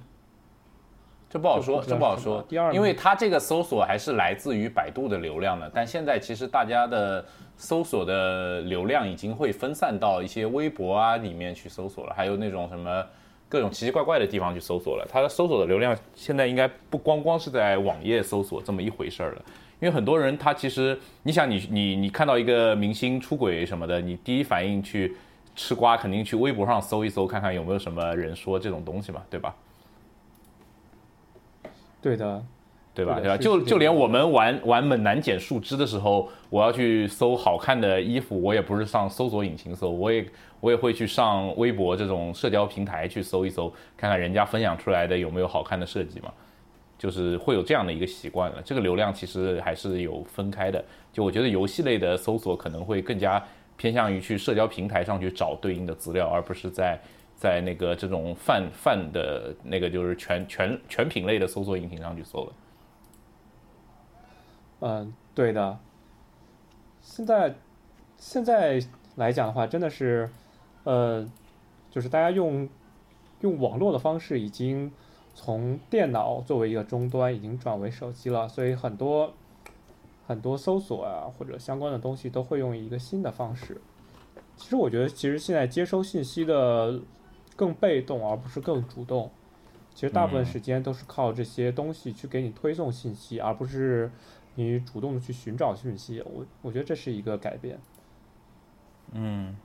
[1.34, 2.40] 这不好说，这不好说。
[2.48, 7.24] 第二，因为它这个搜索还是来自于百度的流量的，但现在其实大家的
[7.56, 13.04] 搜索的流量已经会分散到一些微博啊里面去搜索了，还有那种什么。
[13.46, 19.42] 各种奇奇怪怪的地方去搜索了，它的搜索的流量现在应该不光光是在网页搜索这么一回事儿了，
[19.80, 25.14] 因为很多人他其实，你想你你你看到一个明星出轨什么的，你第一反应去
[25.54, 29.54] 吃瓜，肯定去微博上搜一搜，看看有没有什么人说这种东西嘛，对吧？
[32.04, 32.44] 对的。
[32.96, 33.18] 对吧？
[33.18, 33.36] 对吧？
[33.36, 40.24] 就就连我们玩玩猛男捡树枝的时候，我要去搜好看的衣服，我也不是上搜索引擎搜，我也
[40.60, 46.32] 我也会去上微博这种社交平台去搜一搜，看看人家分享出来的有没有好看的设计嘛。
[46.96, 48.62] 就是会有这样的一个习惯了。
[48.64, 50.82] 这个流量其实还是有分开的。
[51.12, 53.42] 就我觉得游戏类的搜索可能会更加
[53.76, 56.96] 偏向于去社交平台上去找对应的资料，而不是在
[57.36, 62.52] 在那个这种泛泛的那个就是全全全品类的搜索引擎上去搜了。
[64.80, 65.78] 嗯，对的。
[67.00, 67.54] 现在
[68.16, 68.80] 现在
[69.16, 70.30] 来讲的话，真的是，
[70.84, 71.26] 呃，
[71.90, 72.68] 就是大家用
[73.40, 74.90] 用网络的方式，已经
[75.34, 78.48] 从电脑作为一个终端，已经转为手机了。
[78.48, 79.34] 所以很多
[80.26, 83.80] 很多搜索啊，或者相关的东西，都会用一个新的方式。
[84.56, 87.00] 其实我觉得，其实现在接收信息的
[87.56, 89.30] 更被动，而不是更主动。
[89.94, 94.10] 其实大部分时间都是靠这些东西去给你推送信息，而不是。
[94.56, 97.76] 你主动的去寻找讯息，我我觉得这是一个改变。
[99.10, 99.56] 嗯，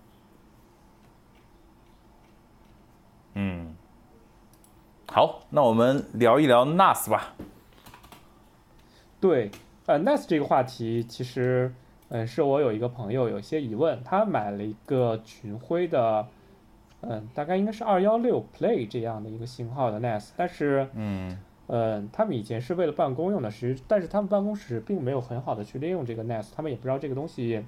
[3.36, 3.75] 嗯，
[5.08, 7.36] 好，那我们聊一聊 NAS 吧。
[9.21, 9.52] 对，
[9.86, 11.71] 呃，NAS 这个话题其实，
[12.08, 16.28] 嗯，是我有一个朋友有一些疑问，他买了一个群晖的，
[17.01, 21.38] 嗯，大概应该是二幺六 Play 这样的一个型号的 NAS，但是，嗯。
[21.71, 27.63] 嗯，他们以前是为了办公用的，实但是他们办公室并没有很好的去利用这个 NAS，他们也不知道这个东西，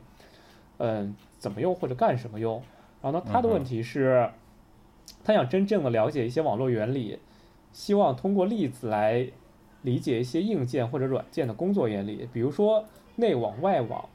[0.79, 2.63] 嗯，怎么用或者干什么用。
[2.99, 4.27] 然后呢，他的问题是，
[5.23, 7.19] 他想真正的了解一些网络原理，
[7.71, 9.27] 希望通过例子来
[9.83, 12.83] 理解一些硬件或者软件的工作原理，比如说
[13.17, 14.09] 内网、外网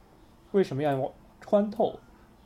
[0.51, 1.97] 为什么要穿透，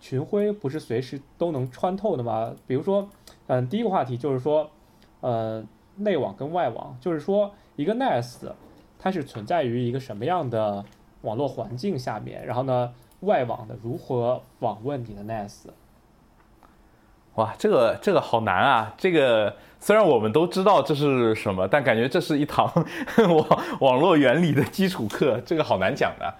[0.02, 2.54] 群晖不是随时都能穿透的吗？
[2.68, 3.08] 比如说，
[3.48, 4.70] 嗯，第一个话题就是说，
[5.22, 5.64] 呃。
[5.98, 8.50] 内网跟外网，就是说一个 NAS，
[8.98, 10.84] 它是存在于一个什么样的
[11.22, 12.44] 网络环境下面？
[12.46, 15.66] 然后呢，外网的如何访问你的 NAS？
[17.36, 18.96] 哇，这个这个好难啊！
[18.98, 22.66] 这个虽然我们都知道这是什么，但感觉这是一堂
[23.18, 26.34] 网 网络原理的基础课，这个好难讲的，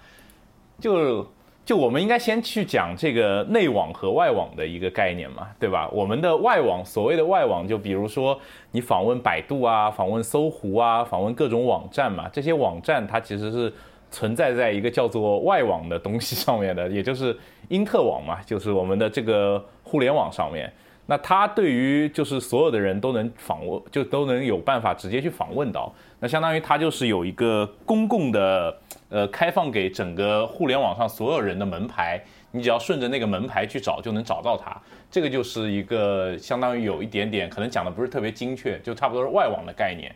[0.80, 1.30] 就。
[1.64, 5.88] 就我们应该先去讲这个内网和外网的一个概念嘛，对吧？
[5.92, 8.38] 我们的外网，所谓的外网，就比如说
[8.72, 13.72] 你访问百度啊，访问搜狐啊，访问各种网站嘛，这些网站它其实是
[14.10, 17.36] 存在在一个叫做外网的东西上面的，也就是
[17.68, 20.72] 因特网嘛，就是我们的这个互联网上面。
[21.12, 25.92] 那它对于就是所有的人都能访问，就都能有办法直接去访问到。
[26.18, 28.74] 那相当于它就是有一个公共的。
[29.10, 32.18] 呃，开放给整个互联网上所有人的门牌，
[32.50, 34.74] 你只要顺着那个门牌去找，就能找到它。
[35.10, 40.10] 这个就是一个相当于有一点点，可能讲的不是特别精确，就差不多是外网的概念。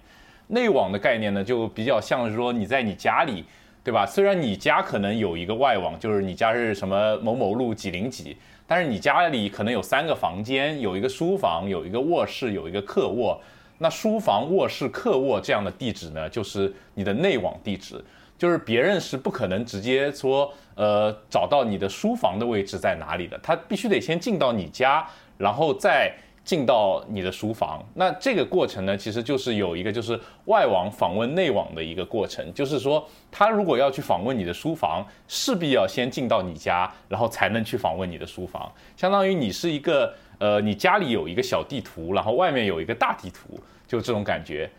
[0.46, 3.44] 内网的概念呢，就比较像是说你在你家里，
[3.84, 4.06] 对吧？
[4.06, 8.34] 虽然你家可能有一个外网，就是你家是什么某某路几零几，
[8.66, 13.40] 但是你家里可能有三个房间，有一个书房，有一个卧室，有一个客卧。
[13.78, 18.02] 那书房、卧室、客卧这样的地址呢，就是你的内网地址。
[18.38, 25.06] 就是别人是不可能直接说，呃，找到你的书房的位置在哪里的，他必须得先进到你家，
[25.38, 26.12] 然后再
[26.46, 27.84] 进到你的书房。
[27.92, 38.72] 那这个过程呢，其实就是有一个就是外网访问内网的一个过程，就是说他如果要去访问你的书房，势必要先进到你家，然后才能去访问你的书房。
[38.96, 44.70] 相当于你是一个，呃，你家里有一个小地图，然后外面有一个大地图，就这种感觉。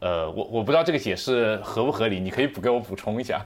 [0.00, 3.44] 呃，我我不知道这个解释合不合理，你可以补给我补充一下。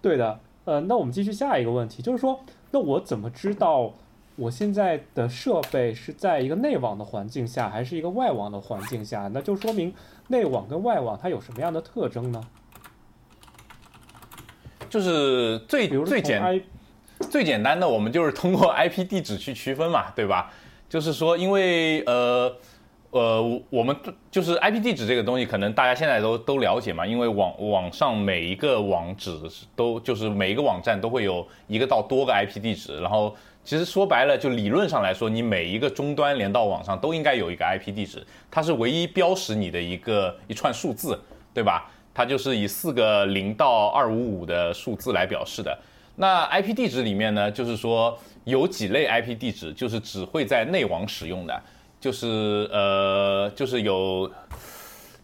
[0.00, 2.38] 对的，呃，那我们继续下一个问题，就是说，
[2.70, 3.92] 那我怎么知道
[4.36, 9.28] 我现在的设备是在一个内网的环境下，还是一个外网的环境下？
[9.32, 9.94] 那就说明
[10.28, 12.42] 内网跟外网它有什么样的特征呢？
[14.90, 16.62] 就是最最简
[17.30, 20.52] 最简单的，我们就是通过 IP 地址去区分嘛，对吧？
[20.88, 22.54] 就是说，因为呃。
[23.10, 23.96] 呃，我们
[24.28, 29.38] 就是 IP 地址这个东西，可能大家现在都都了解嘛，因为网网上每一个网址
[29.76, 33.32] 都就是每一个网站都会有一个到多个 IP 地址，然后
[33.64, 41.18] 其实说白了，就理论上来说，你每一个终端连到网上都应该有一个 IP 地址，它是唯一标识你的一个一串数字，
[41.54, 41.90] 对吧？
[42.12, 45.76] 它就是以四个零到二五五的数字来表示的。
[46.16, 51.62] 那 IP 地址里面呢，就是说有几类 IP 地址就是只会在内网使用的。
[52.00, 54.30] 就是呃，就是有，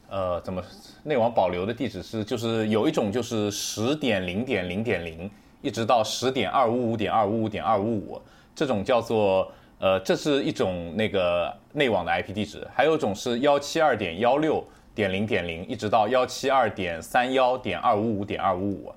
[0.08, 0.64] 呃，怎么
[1.04, 5.30] 内网保留的地址是，就是有一种就是十点零点零点零，
[5.62, 8.20] 一直到十点二五五点二五五点二五五，
[8.54, 14.62] 这种叫做呃，这是一种那个内网的 IP 地址，还有一种是幺七二点幺六
[14.94, 18.92] 点零点零，一直到幺七二点三幺点二五五点二五五。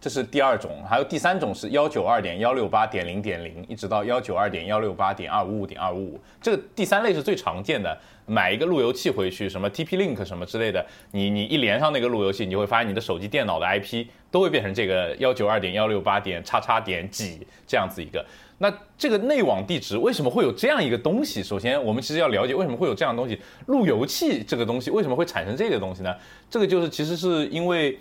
[0.00, 6.20] 这是第二种，还有第三种是幺九二点幺六八点零点零，一直到幺九二点幺六八点二五五点二五五。
[6.40, 18.24] 这个第三类是最常见的，买一个路由器回去，什么 TP-Link 什么之类的，你你一连上那个路由器，你就会发现你的手机、电脑的 IP 都会变成这个幺九二点幺六八点叉叉点几这样子一个。
[18.58, 21.42] 那这个内网地址为什么会有这样一个东西？
[21.42, 26.14] 首先，我们其实要了解为什么会有这样东西，路由器这个东西为什么会产生这个东西呢？
[26.48, 27.98] 这个就是其实是因为。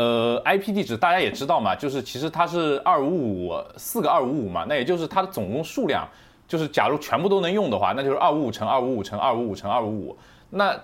[0.00, 6.08] 呃，IP 地址大家也知道嘛，就是其实它是二五五四个二五五嘛，那也就是它的总共数量，
[6.48, 10.16] 就是假如全部都能用的话，那就是二五五乘二五五乘二五五乘二五五，
[10.48, 10.74] 那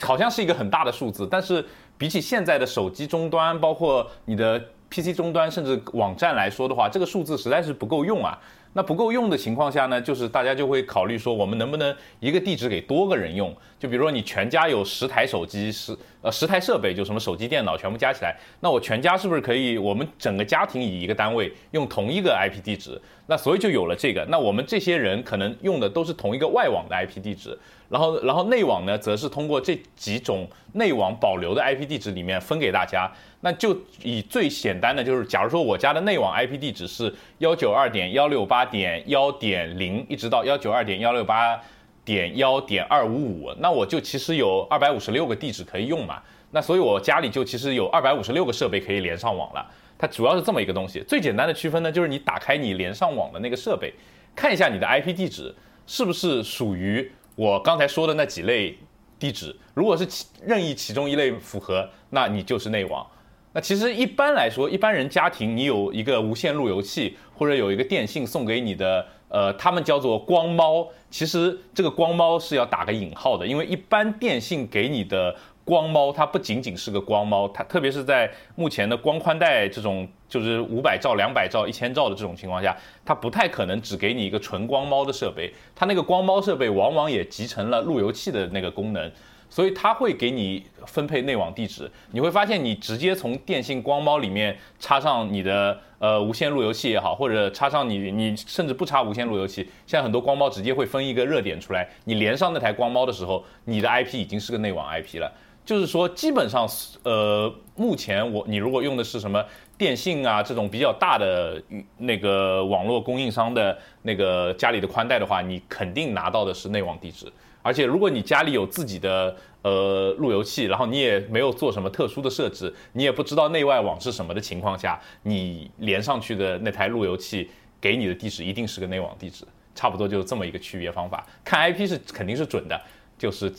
[0.00, 1.64] 好像是一个很大的数字，但是
[1.96, 4.60] 比起现在的手机终端，包括你的
[4.90, 8.36] PC 终端，甚至网站来说的话，这个数字实在是不够用啊。
[8.76, 13.54] 那不够用的情况下呢，就是大家就会考虑说，我们能不能一个地址给多个人用？
[13.84, 19.76] 就比如说你全家有十台手机，十呃十台设备，就什么手机、电脑全部加起来，那我全家是不是可以？
[19.76, 22.98] 我们整个家庭以一个单位用同一个 IP 地址？
[23.26, 24.24] 那所以就有了这个。
[24.30, 27.58] 那我们这些人可能用的都是同一个外网的 IP 地址。
[27.90, 33.12] 然后，然后内网呢，则是通过这几种内网保留的 IP 地址里面分给大家。
[33.42, 41.60] 那就以最简单的，就是假如说我家的内网 IP 地址是幺九二点幺六八点幺点零，一直到幺九二点幺六八
[42.04, 46.22] 点幺点二五五，那我就其实有二百五十六个地址可以用嘛。
[46.50, 49.66] 那所以我家里就其实有二百五十六个设备可以连上网了。
[49.98, 51.00] 它主要是这么一个东西。
[51.08, 53.92] 最简单的区分呢，就是你打开你连上网的那个设备，
[54.36, 55.54] 看一下你的 IP 地址
[55.86, 58.76] 是不是属于我刚才说的那几类
[59.18, 59.54] 地址。
[59.72, 63.06] 如果是其任意其中一类符合，那你就是内网。
[63.52, 70.86] 那其实一般来说，一般人家庭你有一个无线路由器，或者有一个电信送给你的，呃，他们叫做光猫。
[71.10, 75.34] 其实这个光猫是要打个引号的，因为一般电信给你的。
[75.66, 89.10] 光猫它不仅仅是个光猫，它特别是在目前的光宽带这种就是五百兆、两百兆、一千兆的这种情况下，它不太可能只给你一个纯光猫的设备，它那个光猫设备往往也集成了路由器的那个功能，
[89.54, 91.88] 所以它会给你分配内网地址。
[92.10, 105.32] 你会发现，你直接从电信光猫里面插上你的呃无线路由器也好，或者插上你你甚至不插无线路由器，现在很多光猫直接会分一个热点出来，你连上那台光猫的时候，你的 IP 已经是个内网 IP 了。
[105.64, 106.68] 就是说，基本上，
[107.04, 109.42] 呃，目前我你如果用的是什么
[109.78, 111.62] 电信啊这种比较大的
[111.96, 117.32] 那个网络供应商的那个家里的宽带的话，你肯定拿到的是内网地址。
[117.64, 127.50] 而且，如果你家里有自己的呃路由器，然后你也没有做什么特殊的设置，你也不知道内外网是什么的情况下，你连上去的那台路由器
[127.80, 129.44] 给你的地址一定是个内网地址。
[129.74, 131.26] 差不多就这么一个区别方法。
[131.42, 132.80] 看 IP 是肯定是准的，
[133.18, 133.52] 就是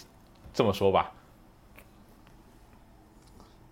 [0.53, 1.11] 这么说吧。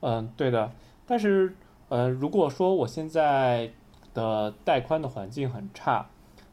[0.01, 0.69] 嗯，对的，
[1.07, 1.55] 但是，
[1.87, 3.71] 呃，如果说我现在
[4.13, 6.05] 的带宽的环境很差，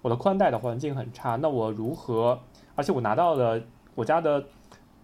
[0.03, 2.39] 我的宽带的环境很差，那我如何？
[2.75, 3.63] 而且我拿到的
[3.95, 4.43] 我家的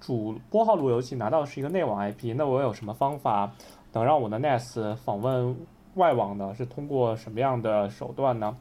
[0.00, 3.52] 主拨号路由器拿到的是一个内网 IP，那我有什么方法
[3.92, 5.56] 能让我的 NAS 访问
[5.94, 6.54] 外网呢？
[6.56, 8.56] 是通过什么样的手段呢？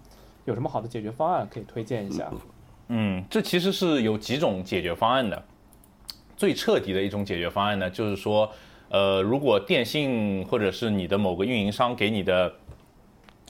[0.45, 2.31] 有什么好的解决方案可以推荐一下？
[2.89, 5.43] 嗯，这其实是有几种解决方案的。
[6.36, 8.49] 最彻底的一种解决方案呢，就是说。
[8.88, 12.53] 呃，如果电信或者是你的某个运营商给你的，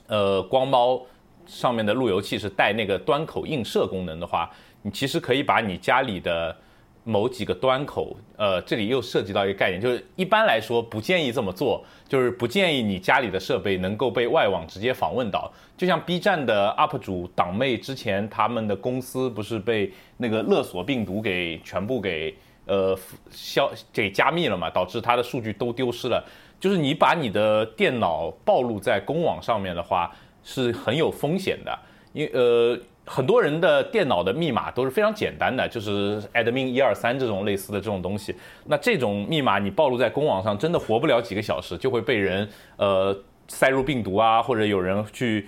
[0.07, 1.01] 呃，光猫
[1.45, 4.49] 上面的路由器是带那个端口映射功能的话，
[4.81, 6.55] 你其实可以把你家里的
[7.03, 15.51] 某几个端口，呃，这里又涉及到一个概念，就是一般来说不建议这么做，就是不建议你家里的设备能够被外网直接访问到。
[15.77, 22.35] 就像 B 站的 UP 主党妹之前他们的公司不是被那个勒索病毒给全部给。
[22.67, 22.97] 呃，
[23.29, 26.25] 消给加密了嘛，导致它的数据都丢失了。
[26.59, 30.11] 就是你把你的电脑暴露在公网上面的话，
[30.45, 31.77] 是很有风险的。
[32.13, 38.33] 因呃，很多人的电脑的密码都是非常简单的，就是 admin 一二三这种类似的这种东西。
[38.67, 43.13] 那这种密码你暴露在公网上，真的活不了几个小时，就会被人呃
[43.49, 45.45] 塞入病毒啊，或者有人去。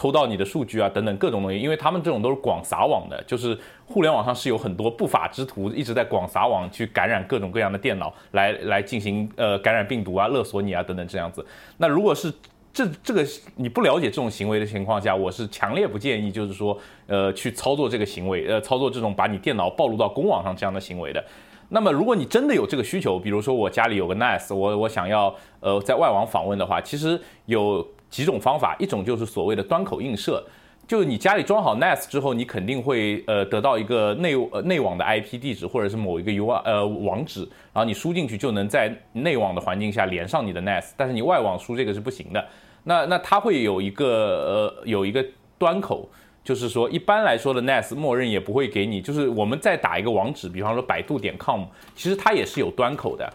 [0.00, 11.44] 偷到你的数据啊，等等各种东西，因为他们这种都是广撒网的，就是互联网上是有很多不法之徒一直在广撒网去感染各种各样的电脑，来来进行呃感染病毒啊、勒索你啊等等这样子。
[11.78, 12.32] 那如果是
[12.78, 13.26] 这这个
[13.56, 21.24] 你不了解这种行为的情况下，我是强烈不建议，就是说呃去操作这个行为，呃操作这种把你电脑暴露到公网上这样的行为的。
[21.70, 27.86] 那么如果你真的有这个需求，比如说我家里有个 NAS，我我想要呃在外网访问的话，其实有。
[28.10, 30.42] 几种方法，一种就是所谓的端口映射，
[30.86, 42.42] 就是你家里装好 NAS 之后，你肯定会呃得到一个内呃内网的 IP 地址或者是某一个 U 呃网址，然后你输进去就能在内网的环境下连上你的 NAS，但是你外网输这个是不行的。
[42.88, 45.22] 那那它会有一个呃有一个
[45.58, 46.08] 端口，
[46.42, 51.64] 就是说一般来说的 NAS 默认也不会给你，就是我们再打一个网址，比方说百度点 com，
[51.94, 53.30] 其实它也是有端口的。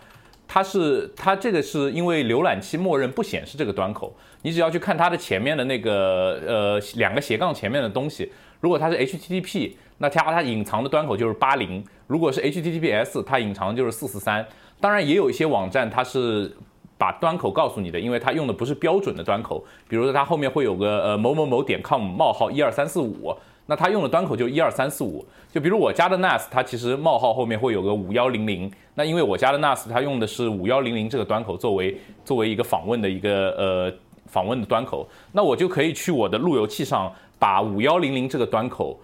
[0.46, 14.46] 它是它这个是因为浏览器默认不显示这个端口，你只要去看它的前面的那个呃两个斜杠前面的东西，如果它是 HTTP，那它它隐藏的端口就是八零；如果是 HTTPS，它隐藏就是四四三。
[14.82, 16.52] 当然也有一些网站它是
[17.04, 23.36] 把端口告诉你的，因为它用的不是标准的端口，比如说它后面会有个呃某某某点 com 冒号一二三四五。
[23.66, 28.72] 那它用的端口就一二三四五，就比如我家的 NAS，它其实冒号后面会有个五幺零零。
[28.96, 33.94] 那因为我家的 NAS 它用的是五幺零零这个端口作为作为一个访问的一个呃
[34.28, 38.98] 访问的端口，那我就可以去我的路由器上把五幺零零这个端口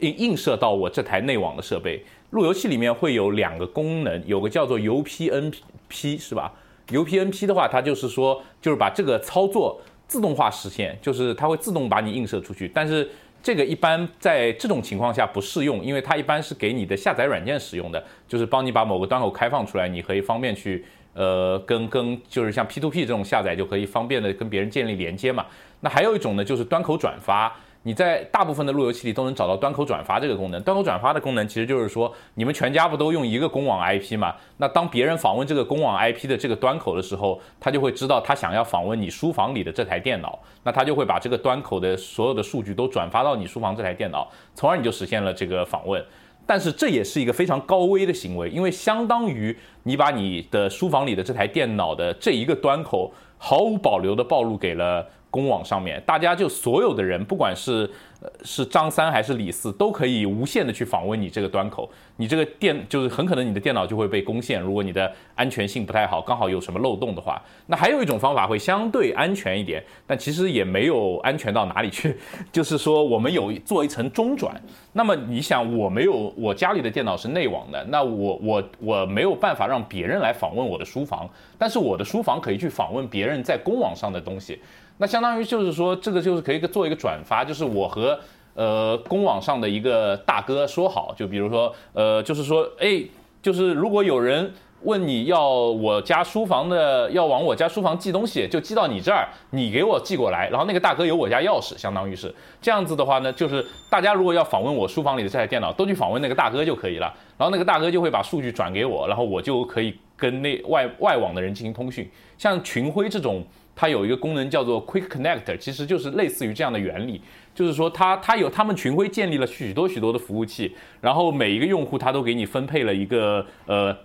[0.00, 2.02] 映映射到我这台内网的设备。
[2.30, 6.52] 路由器里面会有两个功能，有个叫做 UPnP 是吧
[6.90, 13.08] ？UPnP 的话，它就是说就是把这个操作自动化实现，就是它会自动把你映射出去，但是。
[13.42, 20.84] 这个一般在这种情况下不适用，因为它一般是给你的下载软件使用的，就是帮你把某个端口开放出来，你可以方便去
[21.14, 25.46] 呃跟跟就是像 P to P 这种下载就可以方便的跟别人建立连接嘛。
[25.80, 27.50] 那还有一种呢，就是端口转发，
[27.82, 30.62] 你在大部分的路由器里都能找到端口转发这个功能。
[30.62, 34.34] 端口转发的功能其实就是说，你们全家不都用一个公网 IP 嘛？
[34.58, 46.04] 那当别人访问这个公网 IP 的这个端口的时候，他就会知道他想要访问你书房里的这台电脑，那他就会把这个端口的所有的数据都转发到你书房这台电脑，从而你就实现了这个访问。
[46.46, 55.06] 但是这也是一个非常高危的行为，因为相当于你把你的书房里的这台电脑的这一个端口毫无保留的暴露给了。
[55.30, 57.88] 公网上面，大家就所有的人，不管是
[58.20, 61.88] 呃是张三还是李四，都可以无限的去访问你这个端口。
[62.16, 64.60] 你这个电就是很可能你的电脑就会被攻陷。
[64.60, 72.14] 如果你的安全性不太好，刚好有什么漏洞的话，那还有一种方法会相对安全一点，但其实也没有安全到哪里去。
[72.52, 74.54] 就是说我们有做一层中转。
[74.92, 84.60] 那么你想，我没有我家里的电脑是内网的，那我我我没有办法让别人来访问我的书房，但是我的书房可以去访问别人在公网上的东西。
[85.00, 88.20] 那相当于就是说，这个就是可以做一个转发，就是我和
[88.52, 93.02] 呃公网上的一个大哥说好，就比如说呃，就是说，哎，
[93.40, 113.42] 就是如果有人问你要我家书房的，要往我家书房寄东西，就寄到你这儿，你给我寄过来，然后那个大哥有我家钥匙，相当于是这样子的话呢，就是大家如果要访问我书房里的这台电脑，都去访问那个大哥就可以了，然后那个大哥就会把数据转给我，然后我就可以跟那外外网的人进行通讯，像群晖这种。
[113.80, 117.22] 它有一个功能叫做 Quick Connect，其实就是类似于这样的原理，
[117.54, 123.96] 就是说它它有他们群晖建立了许多许多的服务器，然后每一个用户他都给你分配了一个呃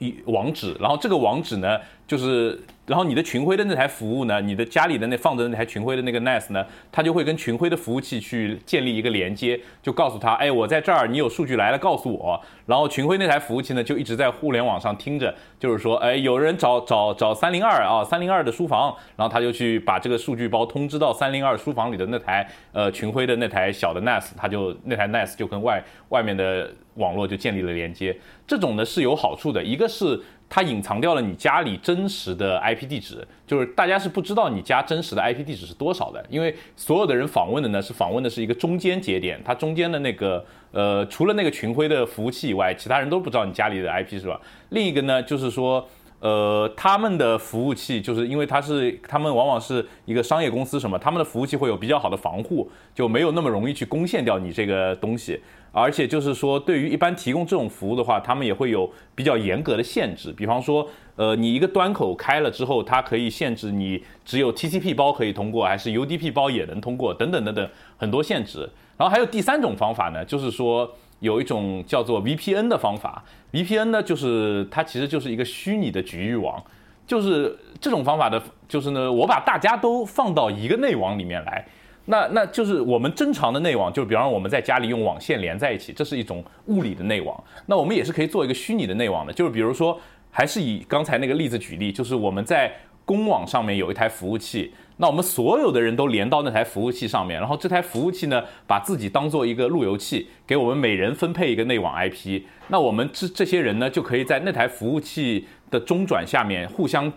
[0.00, 1.78] 一网址，然后这个网址呢
[2.08, 2.60] 就是。
[2.86, 4.40] 然后你的群晖的那台服务呢？
[4.40, 6.66] 你的家里的那放着那台群晖的那个 NAS 呢？
[6.90, 12.40] 它就会跟群晖的服务器去建立一个连接，就告诉他，哎，我在这儿，你有数据来了，告诉我。
[12.66, 28.16] 然后群晖那台服务器呢，就一直在互联网上听着，就是说，哎，有人找找找三零二啊，三零二的书房，然后他就去把这个数据包通知到三零二书房里的那台呃群晖的那台小的 NAS，他就那台 NAS 就跟外外面的网络就建立了连接。
[28.50, 30.20] 这种呢是有好处的，一个是。
[30.52, 44.40] 它隐藏掉了你家里真实的 IP 地址，就是大家是不知道你家真实的 IP 地址是多少的，因为所有的人访问的呢是访问的是一个中间节点，它中间的那个呃，除了那个群晖的服务器以外，其他人都不知道你家里的 IP 是吧？
[44.70, 45.88] 另一个呢就是说。
[46.20, 55.40] 呃，他们的服务器就是因为它是他们往往是一个商业公司什么，他们的服务器会有比较好的防护，就没有那么容易去攻陷掉你这个东西。
[55.72, 60.30] 而且就是说，对于一般提供这种服务的话，他们也会有比较严格的限制。
[60.32, 67.66] 比方说，呃，你一个端口开了之后，它可以限制你只有 TCP 包可以通过，还是 UDP 包也能通过，等等等等
[67.96, 68.68] 很多限制。
[68.98, 70.92] 然后还有第三种方法呢，就是说。
[71.20, 76.62] 有一种叫做 VPN 的方法，VPN 呢，就是它其实就是一个虚拟的局域网，
[77.06, 81.64] 就是这种方法的，就是呢，我把大家都放到一个内网里面来，
[82.06, 89.98] 那那就是我们正常的内网，就比方说我们在家里用网线连在一起，这是一种物理的内网，那我们也是可以做一个虚拟的内网的，就是比如说，
[90.30, 92.72] 还是以刚才那个例子举例，就是我们在
[93.04, 94.72] 公网上面有一台服务器。
[95.00, 102.42] 那我们所有的人都连到那台服务器上面，然后这台服务器呢，把自己当做一个路由器，给我们每人分配一个内网 IP。
[102.68, 107.10] 那我们这这些人呢，就可以在那台服务器的中转下面互相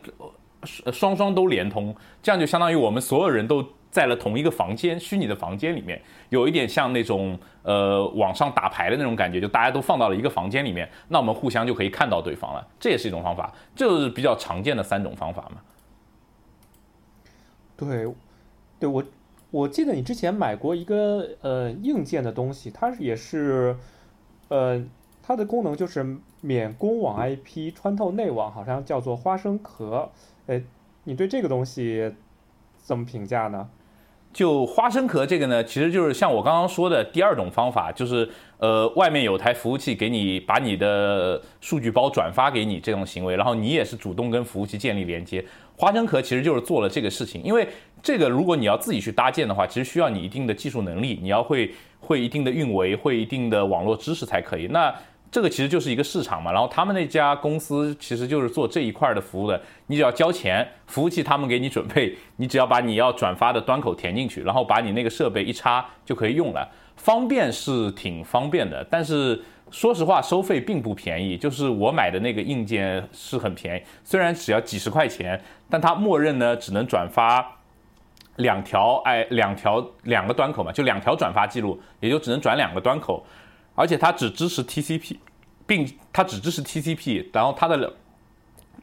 [0.93, 3.61] 双双都连通，这样就相当于我们所有人都
[3.91, 15.57] 在了同一个房间，虚拟的房间里面，有一点像那种呃网上打牌的那种感觉，就大家都放到了一个房间里面，那我们互相就可以看到对方了，这也是一种方法，就是比较常见的三种方法嘛。
[17.85, 18.13] 对，
[18.79, 19.03] 对我
[19.51, 23.75] 我记得你之前买过一个呃硬件的东西，它也是，
[24.49, 24.83] 呃，
[25.21, 30.09] 它的功能就是免公网 IP 穿透内网，好像叫做花生壳。
[30.47, 30.63] 哎，
[31.03, 32.13] 你对这个东西
[32.77, 33.69] 怎么评价呢？
[34.33, 38.27] 就花生壳这个呢，其实就是像我刚刚说的第二种方法，就是
[38.57, 45.45] 呃外面有台服务器给你把你的数据包转发给你这种行为，然后你也是主动跟服务器建立连接。
[45.77, 47.67] 花生壳其实就是做了这个事情，因为
[48.01, 54.67] 这个如果你要自己去搭建的话，其实需要你一定的技术能力，你要会会一定的运维，会一定的网络知识才可以。
[54.67, 54.93] 那
[55.33, 69.41] 这个其实就是一个市场嘛，然后他们那家公司其实就是做这一块的服务的，你只要交钱，服务器他们给你准备，你只要把你要转发的端口填进去，然后把你那个设备一插就可以用了，方便是挺方便的，但是。
[69.71, 71.35] 说实话，收费并不便宜。
[71.35, 77.43] 就是我买的那个硬件是很便宜，虽然只要几十块钱，但它默认呢只能转发
[78.35, 83.25] 两条，哎，两条两个端口嘛，就两条转发记录，也就只能转两个端口，
[83.75, 85.17] 而且它只支持 TCP，
[85.65, 87.93] 并它只支持 TCP，然后它的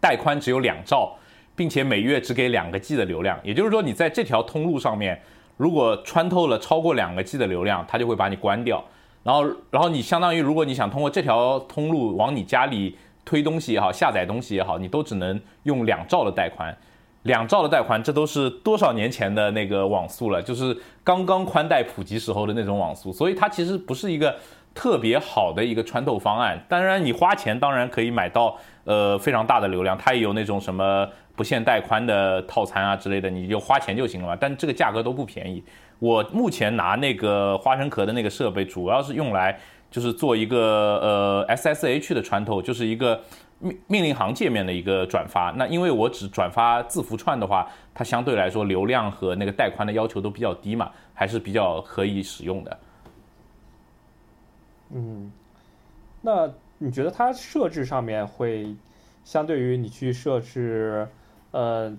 [0.01, 1.16] 带宽只有两兆，
[1.55, 3.38] 并且每月只给两个 G 的流量。
[3.43, 5.20] 也就是说，你在这条通路上面。
[5.57, 8.82] 如果穿透了超过两个 G 的流量，它就会把你关掉。
[9.22, 16.74] 然后，然后你相当于，如果你想通过这条通路往你家里推东西也好，下载东西也好，你都只能用两兆的带宽。
[17.24, 20.74] 两兆的带宽，这都是多少年前的那个网速了，就是
[21.05, 23.12] 刚刚宽带普及时候的那种网速。
[23.12, 24.34] 所以它其实不是一个
[24.74, 26.62] 特别好的一个穿透方案。
[26.68, 34.36] 当然，你花钱当然可以买到呃非常大的流量，它也有那种什么不限带宽的套餐啊之类的，你就花钱就行了嘛。
[34.38, 35.62] 但这个价格都不便宜。
[35.98, 39.58] 我目前拿那个花生壳的那个设备，主要是用来
[39.90, 43.20] 就是做一个呃 SSH 的穿透，就是一个
[43.58, 45.52] 命命令行界面的一个转发。
[45.56, 52.78] 那因为我只转发字符串的话，它相对来说流量和那个带宽的要求都比较低嘛，还是比较可以使用的。
[54.93, 55.30] 嗯，
[56.22, 58.74] 那你觉得它设置上面会
[59.24, 61.07] 相对于你去设置
[61.51, 61.97] 呃？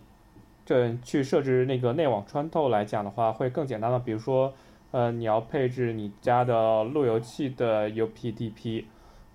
[0.63, 3.99] 这去设置那个内网穿透来讲的话，会更简单的。
[3.99, 4.53] 比如说，
[4.91, 8.85] 呃，你要配置你家的路由器的 UPDP，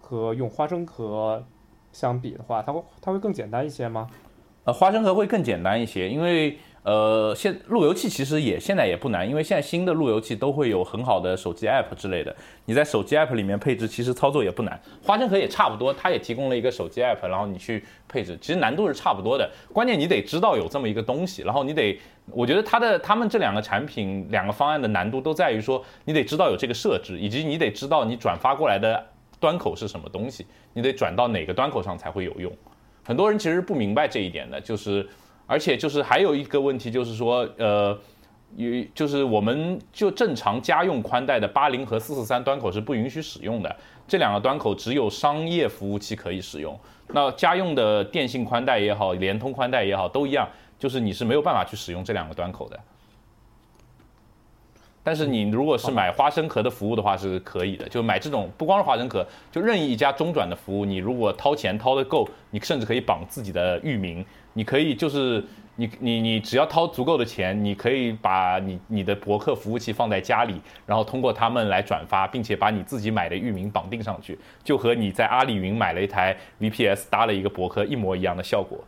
[0.00, 1.44] 和用花生壳
[1.92, 4.08] 相比的话，它会它会更简单一些吗？
[4.64, 6.58] 呃，花生壳会更简单一些，因为。
[6.86, 12.32] 呃，现路由器其实也现在也不难，因为现在新的路由器都会有很好的手机 app 之类的。
[12.64, 14.80] 你在手机 app 里面配置，其实操作也不难。
[15.02, 19.50] 花生壳也差不多，它也提供了一个手机 app，然后你去配置，其实难度是差不多的。
[19.72, 21.98] 关键你得知道有这么一个东西，然后你得，
[22.30, 29.04] 我觉得它的他们这两个产品两个方案的难度都在于说，你得知道有这个设置，以及你得知道你转发过来的
[29.40, 32.52] 端口是什么东西，你得转到哪个端口上才会有用。
[33.02, 35.04] 很多人其实不明白这一点的，就是。
[35.46, 37.96] 而且就是还有一个问题，就是说，呃，
[38.56, 43.76] 有就是我们就正常家用宽带的八零和四四三端口是不允许使用的，
[44.08, 46.78] 这两个端口只有商业服务器可以使用。
[47.08, 52.80] 那家用的电信宽带也好，联通宽带也好，都一样，就是你是没有办法去使用这两个端口的。
[55.06, 64.26] 但是你如果是买花生壳的服务的话是可以的，就买这种不光是花生壳，就任意一家中转的服务，你如果掏钱掏得够，你甚至可以绑自己的域名。
[64.54, 65.44] 你可以就是
[65.76, 78.82] 你你你只要掏足够的钱，你可以把你你的博客服务器放在家里，然后通过他们来转发，并且把你自己买的域名绑定上去，就和你在阿里云买了一台 VPS 搭了一个博客一模一样的效果，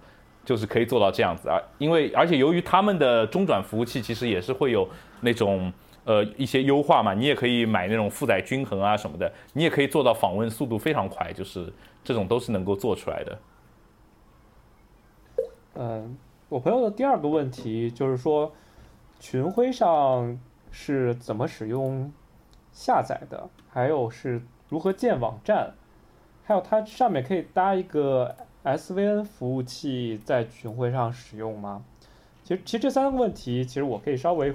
[0.45, 1.62] 就是可以做到这样子啊。
[1.79, 4.89] 因为而且由于他们的中转服务器其实也是会有
[5.21, 5.73] 那种
[6.09, 11.70] 呃一些优化嘛，你也可以买那种负载均衡啊什么的，你也可以做到访问速度非常快，就是
[12.02, 13.38] 这种都是能够做出来的。
[15.74, 16.16] 嗯，
[16.48, 18.50] 我朋友的第二个问题就是说，
[19.20, 20.40] 群晖上
[20.70, 22.11] 是怎么使用
[22.72, 23.46] 下载的？
[23.68, 24.40] 还有是
[24.70, 25.74] 如何建网站？
[26.46, 28.34] 还有它上面可以搭一个
[28.64, 31.84] SVN 服务器在群晖上使用吗？
[32.42, 34.54] 其实，其实这三个问题，其实我可以稍微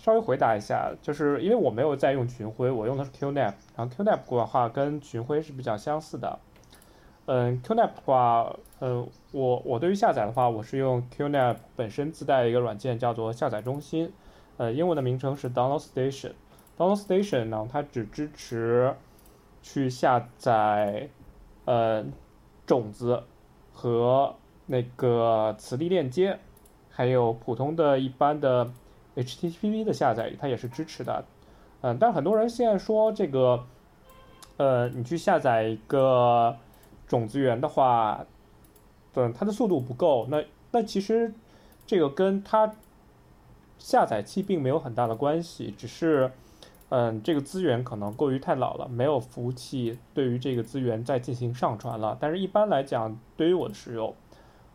[0.00, 6.38] 稍微回答一下，就是因为我没有在用群晖，我用的是 QNAP，然后 QNAP 的话跟群晖是比较相似的。
[7.26, 14.10] 嗯，QNAP 的话，呃，我我对于下载的话，我是用 QNAP 本身自带的一个软件，叫做下载中心，
[14.56, 16.32] 呃，英文的名称是 Download Station。
[16.78, 18.94] Download Station 呢，它只支持
[19.60, 21.10] 去下载
[21.66, 22.06] 呃
[22.66, 23.22] 种子
[23.74, 24.34] 和
[24.64, 26.38] 那个磁力链接，
[26.88, 28.70] 还有普通的一般的
[29.16, 31.24] HTTP 的下载，它也是支持的。
[31.82, 33.64] 嗯，但很多人现在说这个，
[34.56, 36.56] 呃，你去下载一个。
[37.10, 38.24] 种子源的话，
[39.14, 40.28] 嗯它的速度不够。
[40.30, 41.34] 那那其实
[41.84, 42.72] 这个跟它
[43.80, 46.30] 下载器并没有很大的关系，只是
[46.88, 52.16] 嗯，这个资源可能过于太老了，没有服务器对于这个资源再进行上传了。
[52.20, 54.14] 但是一般来讲，对于我的使用，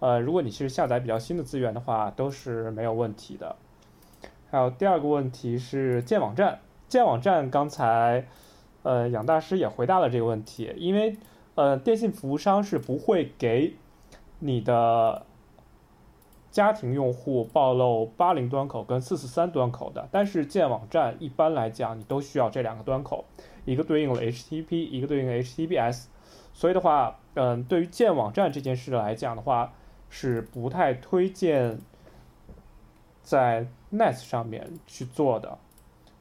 [0.02, 3.56] 呃，如果你是下载比较新的资源的话，都是没有问题的。
[4.56, 8.26] 还有第二个问题是建网站，建网站刚才
[8.84, 11.18] 呃杨大师也回答了这个问题，因为。
[11.56, 13.76] 呃，电信服务商是不会给
[14.40, 15.26] 你的
[16.52, 23.24] 家庭用户暴露八零端口跟四四三端口的，但是建网站一般来讲，你都需要这两个端口，
[23.64, 26.08] 一个对应了 HTTP，一个对应 HTTPS，
[26.52, 29.72] 所以的话，嗯，对于建网站这件事来讲的话，
[30.10, 31.80] 是不太推荐
[33.24, 33.66] 在
[33.96, 35.58] NAS 上面去做的。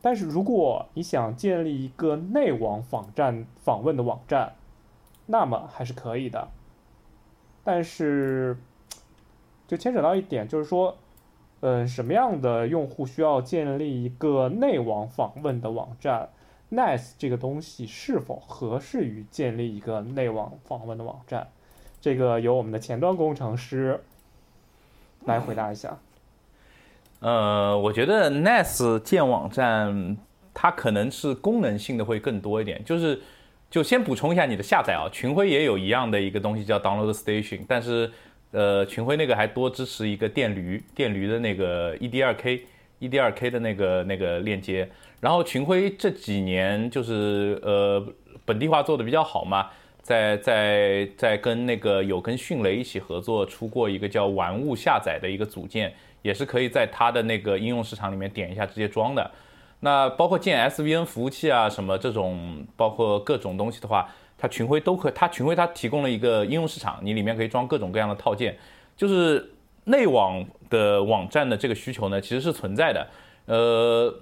[0.00, 4.54] 但是如果你想建立一个内网访站访问的网站，
[5.26, 6.48] 那么还是可以的，
[7.64, 8.56] 但是
[9.66, 10.96] 就牵扯到一点，就是说，
[11.60, 16.28] 嗯，什么样的用户需要建立一个内网访问的网站
[16.70, 21.48] ？NAS 这个东西是否合适于建立一个内网访问的网站？
[22.02, 24.04] 这个由我们的前端工程师
[25.24, 25.98] 来回答一下。
[27.24, 30.14] 呃，我觉得 NAS 建网站
[30.52, 33.18] 它可能是功能性的会更多一点，就是
[33.70, 38.10] 就先补充一下你的下载啊，群晖也有一样的一个东西叫 Download Station，但是
[38.50, 42.60] 呃，群晖那个还多支持一个电驴电驴的那个 ED2K
[43.00, 44.86] ED2K 的那个那个链接，
[45.18, 48.06] 然后群晖这几年就是呃
[48.44, 49.70] 本地化做的比较好嘛。
[50.02, 55.90] 在在在跟那个有跟迅雷一起合作出过一个叫玩物下载的一个组件，
[56.24, 59.30] 也是可以在它的那个应用市场里面点一下直接装的。
[59.80, 64.08] 那包括建 SVN 服务器啊什么这种，包括各种东西的话，
[64.38, 65.10] 它群晖都可。
[65.10, 68.56] 它群晖它提供了一个应用市场，你里面可以装各种各样的套件。
[68.96, 69.52] 就是
[69.84, 73.06] 内网的网站的这个需求呢，其实是存在的。
[73.44, 74.14] 呃，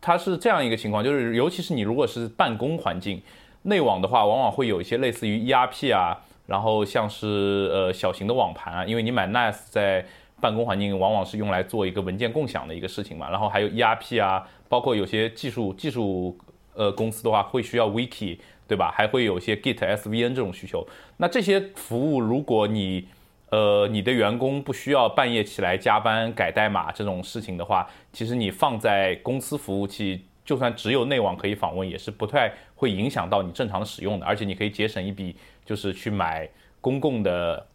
[0.00, 3.20] 它是这样一个情况，就是尤其是你如果是办公环境。
[3.62, 10.06] 内网的话，往往会有一些类似于 ERP 啊，然后像是呃小型的网盘啊，因为你买 NAS 在
[10.40, 13.30] 办公环境往往是用来做一个文件共享的一个事情嘛。
[13.30, 16.38] 然后还有 ERP 啊，包括有些技术技术
[16.74, 18.92] 呃公司的话会需要 Wiki，对吧？
[18.94, 20.86] 还会有一些 Git、SVN 这种需求。
[21.16, 23.08] 那这些服务，如果你
[23.50, 30.24] 呃你的员工不需要半夜起来加班改代码这种事情的话，其实你放在公司服务器。
[30.44, 36.48] 就算只有内网可以访问，也是不太会影响到你正常使用的，而且你可以节省一笔，就是去买
[36.80, 37.66] 公共的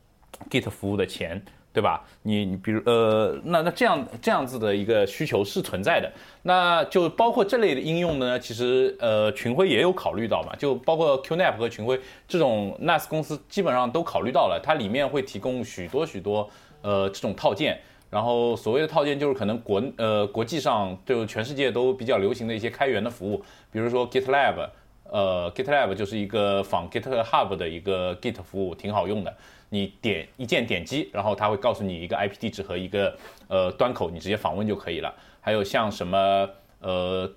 [0.50, 1.40] Git 服务的钱，
[1.74, 2.06] 对吧？
[2.22, 6.10] 你你比如呃，那那这样这样子的一个需求是存在的，
[6.44, 16.48] 那就包括这类的应用呢，其实呃群晖也有考虑到嘛，就包括 QNAP 和群晖这种 NAS 公司基本上都考虑到了，它里面会提供许多许多
[16.84, 17.80] 呃这种套件。
[18.12, 24.70] 然后所谓的套件就是可能国呃国际上就全世界都比较流行的一些开源的服务，比如说 GitLab，
[25.14, 29.32] 呃 GitLab 就是一个仿 GitHub 的一个 Git 服务，挺好用的。
[29.70, 33.16] 你点一键点击，然后它会告诉你一个 IP 地址和一个
[33.48, 35.14] 呃端口，你直接访问就可以了。
[35.40, 36.50] 还有像什么
[36.80, 37.32] 呃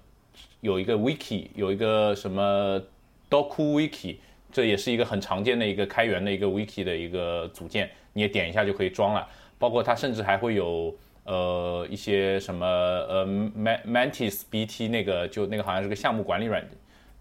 [0.63, 2.81] 有一个 Wiki，有一个什么
[3.29, 4.17] DocWiki，
[4.51, 9.29] 这也是一个很常见的一个开源的一个 Wiki 的一个组件，你也点一下就可以装了。
[9.59, 16.71] 包括它甚至还会有呃一些什么呃 Mantis BT 那个就那个好像是个项目管理软件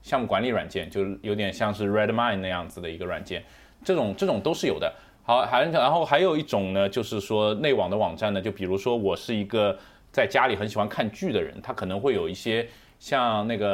[0.06, 3.44] 项目管理软件，就有点像是 Redmine 那样子的一个软件，
[3.84, 4.94] 这种这种都是有的。
[5.24, 9.76] 好，还然后还有一种呢，就是说内网的网站呢，就比如说我是一个
[10.12, 12.68] 在家里很喜欢看剧的人，他可能会有一些
[13.00, 13.68] 像那个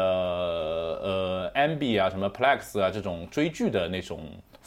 [1.03, 4.21] 呃 MB 啊什么 Plex 啊这种追剧的那种。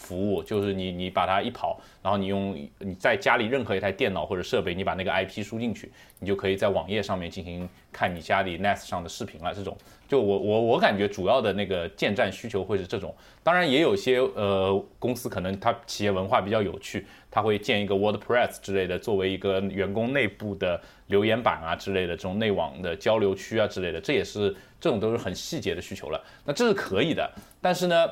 [0.04, 9.54] 服务就是你，你把它一跑，然后你用你在家里任何一台电脑或者设备，你把那个 IP 输进去，你就可以在网页上面进行看你家里 NAS 上的视频了。
[9.54, 9.74] 这种
[10.06, 26.22] 就我我我感觉主要的那个建站需求会是这种，当然也有些呃公司可能它企业文化比较有趣，它会建一个 WordPress 之类的，作为一个员工内部的留言板啊之类的这种内网的交流区啊之类的，这也是这种都是很细节的需求了。
[26.44, 27.32] 那这是可以的，
[27.62, 28.06] 但是呢。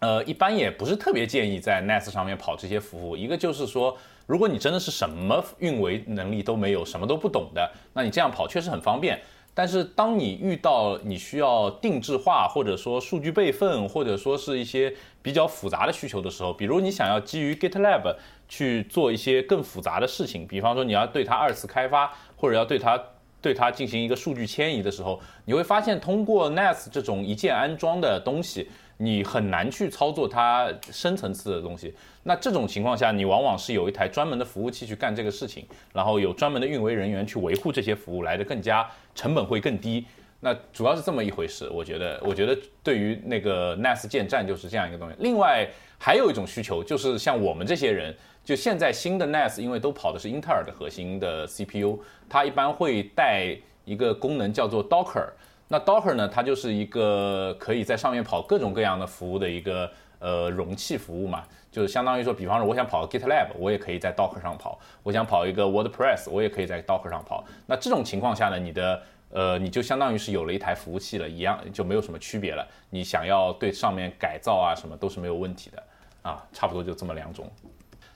[0.00, 3.16] 呃，一般也不是特别建议在 NAS 上面跑这些服务。
[3.16, 3.96] 一个就是说，
[4.26, 9.20] 如果你真的是什么运维能力都没有，什么都不懂的，那你这样跑确实很方便。
[9.54, 18.14] 但是当你遇到你需要定制化，或者说数据备份，或者说是一些比较复杂的需求的时候，比如你想要基于 GitLab
[18.48, 23.02] 去做一些更复杂的事情，比方说你要对它二次开发，或者要对它
[23.42, 28.68] 对它进行一个数据迁移的时候，你会发现通过 NAS 这种一键安装的东西。
[29.00, 31.94] 你很难去操作它深层次的东西，
[32.24, 40.04] 那这种情况下，你往往是有一台专门的服务器去干这个事情，然后有专门的运维人员去维护这些服务，来的更加成本会更低。
[40.40, 45.14] 那主要是这么一回事，我觉得，我觉得对于那个 NAS 建站就是这样一个东西。
[45.20, 55.28] 另外还有一种需求，就是像我们这些人，就现在新的 NAS，因为都跑的是英特尔的核心的 CPU，它一般会带一个功能叫做 Docker。
[55.68, 56.26] 那 Docker 呢？
[56.26, 67.44] 它就是一个可以在上面跑各种各样的服务的一个呃容器服务嘛，就是相当于说，比方说我想跑 GitLab，我也可以在 Docker 上跑；我想跑一个 WordPress，我也可以在 Docker 上跑。
[67.66, 72.66] 那这种情况下呢，你的呃你就相当于是有了一台服务器了，一样就没有什么区别了。
[72.88, 75.82] 你想要对上面改造啊什么都是没有问题的
[76.22, 77.46] 啊，差不多就这么两种。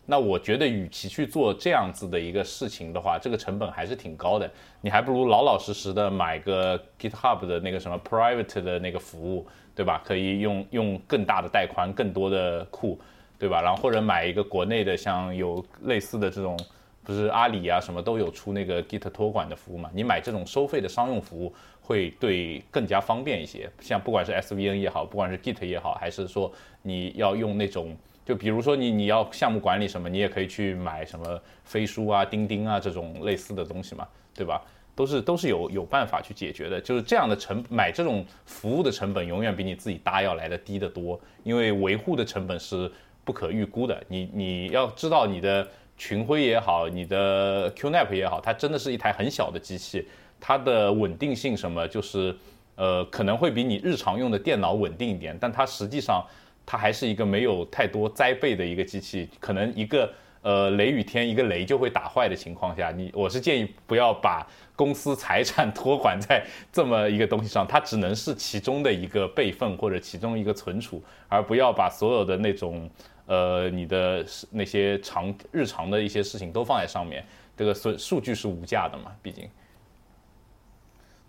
[0.05, 4.51] 那我觉得，与其去做这样子的一个事情的话，这个成本还是挺高的。
[4.81, 9.47] 你还不如老老实实的买个 GitHub 的那个什么 private 的那个服务，
[9.77, 10.03] 对吧？
[10.05, 12.99] 可以用用更大的带宽、更多的库，
[13.39, 13.63] 对吧？
[13.63, 16.59] 然后或者买一个国内的，像有类似的这种，
[17.05, 19.89] 不是阿里啊什么都有出那个 Git 托管的服务嘛？
[19.95, 23.71] 你买这种收费的商用服务，会对更加方便一些。
[23.79, 27.97] 像不管是 SVN 也好，不管是 Git 也好，还是说你要用那种。
[28.25, 34.63] 就比如说你你要项目管理什么，你也可以去买什么飞书啊、钉钉啊这种类似的东西嘛，对吧？
[34.95, 36.81] 都是都是有有办法去解决的。
[36.81, 42.91] 就是这样的成买这种服务的成本永远比你自己搭要来的低得多，因为维护的成本是
[43.25, 44.03] 不可预估的。
[44.09, 45.67] 你你要知道你的
[45.97, 50.07] 群晖也好，你的 QNAP 也好，它真的是一台很小的机器，
[50.39, 52.35] 它的稳定性什么就是。
[52.75, 56.25] 呃，可能会比你日常用的电脑稳定一点，但它实际上
[56.65, 59.29] 它还是一个没有太多灾备的一个机器。
[59.41, 72.91] 可能一个呃雷雨天一个雷就会打坏的情况下，你我是建议不要把公司财产托管在这么一个东西上，它只能是其中的一个备份或者其中一个存储，而不要把所有的那种
[73.27, 77.25] 呃你的那些常日常的一些事情都放在上面。
[77.55, 79.49] 这个损数据是无价的嘛，毕竟。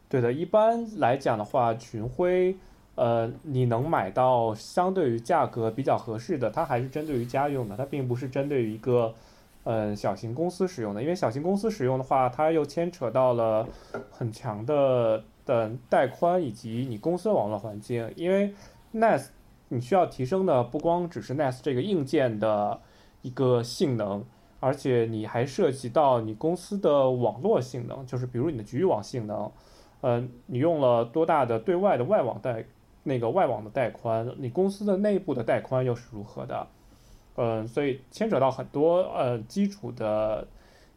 [0.09, 2.55] 对的，一般来讲的话，群晖，
[2.95, 9.13] 呃，你能买到相对于价格比较合适的，它还是针对于家用的，它并不是针对于一个，
[9.63, 11.01] 嗯，小型公司使用的。
[11.01, 13.67] 因为小型公司使用的话，它又牵扯到了
[14.11, 18.11] 很强的的带宽以及你公司网络环境。
[18.15, 18.53] 因为
[18.93, 19.29] NAS
[19.69, 22.79] 你需要提升的不光只是 NAS 这个硬件的
[23.23, 24.23] 一个性能，
[24.59, 29.51] 而且你还涉及到你公司的网络性能，就是比如你的局域网性能。
[30.01, 32.65] 嗯，你用了多大的对外的外网带，
[33.03, 34.33] 那个外网的带宽？
[34.37, 36.67] 你公司的内部的带宽又是如何的？
[37.35, 40.47] 嗯，所以牵扯到很多呃基础的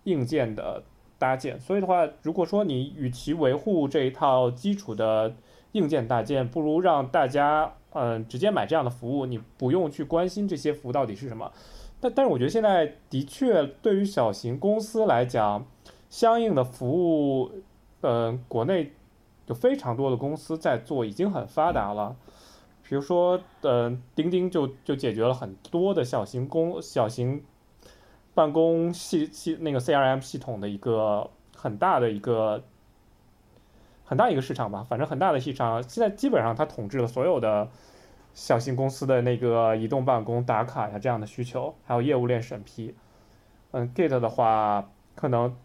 [0.04, 0.82] 硬件的
[1.18, 1.58] 搭建。
[1.60, 5.34] 所以的话，如果说你与其维护这一套基础的
[5.72, 11.50] 硬件搭建，不如让大家嗯直接买这样的服务，你不用去关心这些服务到底是什么。
[12.00, 15.66] 但但是我觉得现在的确对于小型公司来讲，
[16.08, 17.50] 相应的服务。
[18.02, 18.92] 嗯，国内
[19.46, 22.16] 就非常多的公司在做，已经很发达了。
[22.82, 27.44] 比如说，嗯，钉钉就就解决了很多的小型公小型
[28.34, 32.64] 办公系系那个 CRM 系统的一个很大的一个
[34.04, 35.82] 很大一个市场吧，反正很大的市场。
[35.82, 37.68] 现在基本上它统治了所有的
[38.34, 42.94] 小型公司的那个移动办公打卡呀这样的需求，还有业务链审批。
[43.70, 45.56] 嗯，Git 的话可能。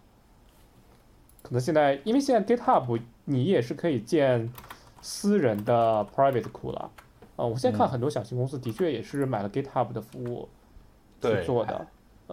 [1.44, 4.52] 可能现在，因为现在 GitHub 你也是可以建
[5.02, 6.92] 私人的 private 库了，
[7.36, 10.48] 呃，我现在看很多小型公司的确也是买了 GitHub 的服务
[11.22, 11.88] 去做的，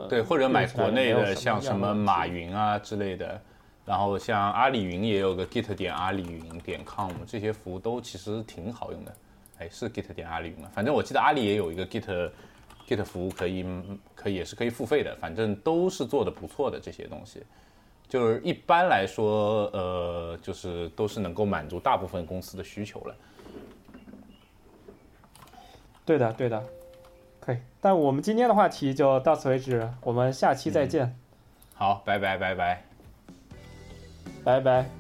[0.08, 3.40] 对，或者买国内的像什么马云啊之类的，
[3.84, 9.14] 然后像阿里云也有个 Git 点阿里云点 com，这些服务都其实挺好用的，
[9.58, 10.70] 哎，是 Git 点阿里云吗？
[10.74, 12.30] 反正我记得阿里也有一个 Git
[12.86, 13.64] Git 服务可以
[14.14, 17.42] 可以也是可以付费的，反正都是做的不错的这些东西。
[18.08, 23.14] 就是一般来说，呃，就是都是能够满足大部分公司的需求了。
[26.06, 26.64] 对的，对的，
[27.38, 27.58] 可以。
[27.80, 31.14] 但我们今天的话题就到此为止，我们下期再见。
[31.74, 32.84] 好，拜拜，拜拜，
[34.42, 34.97] 拜拜。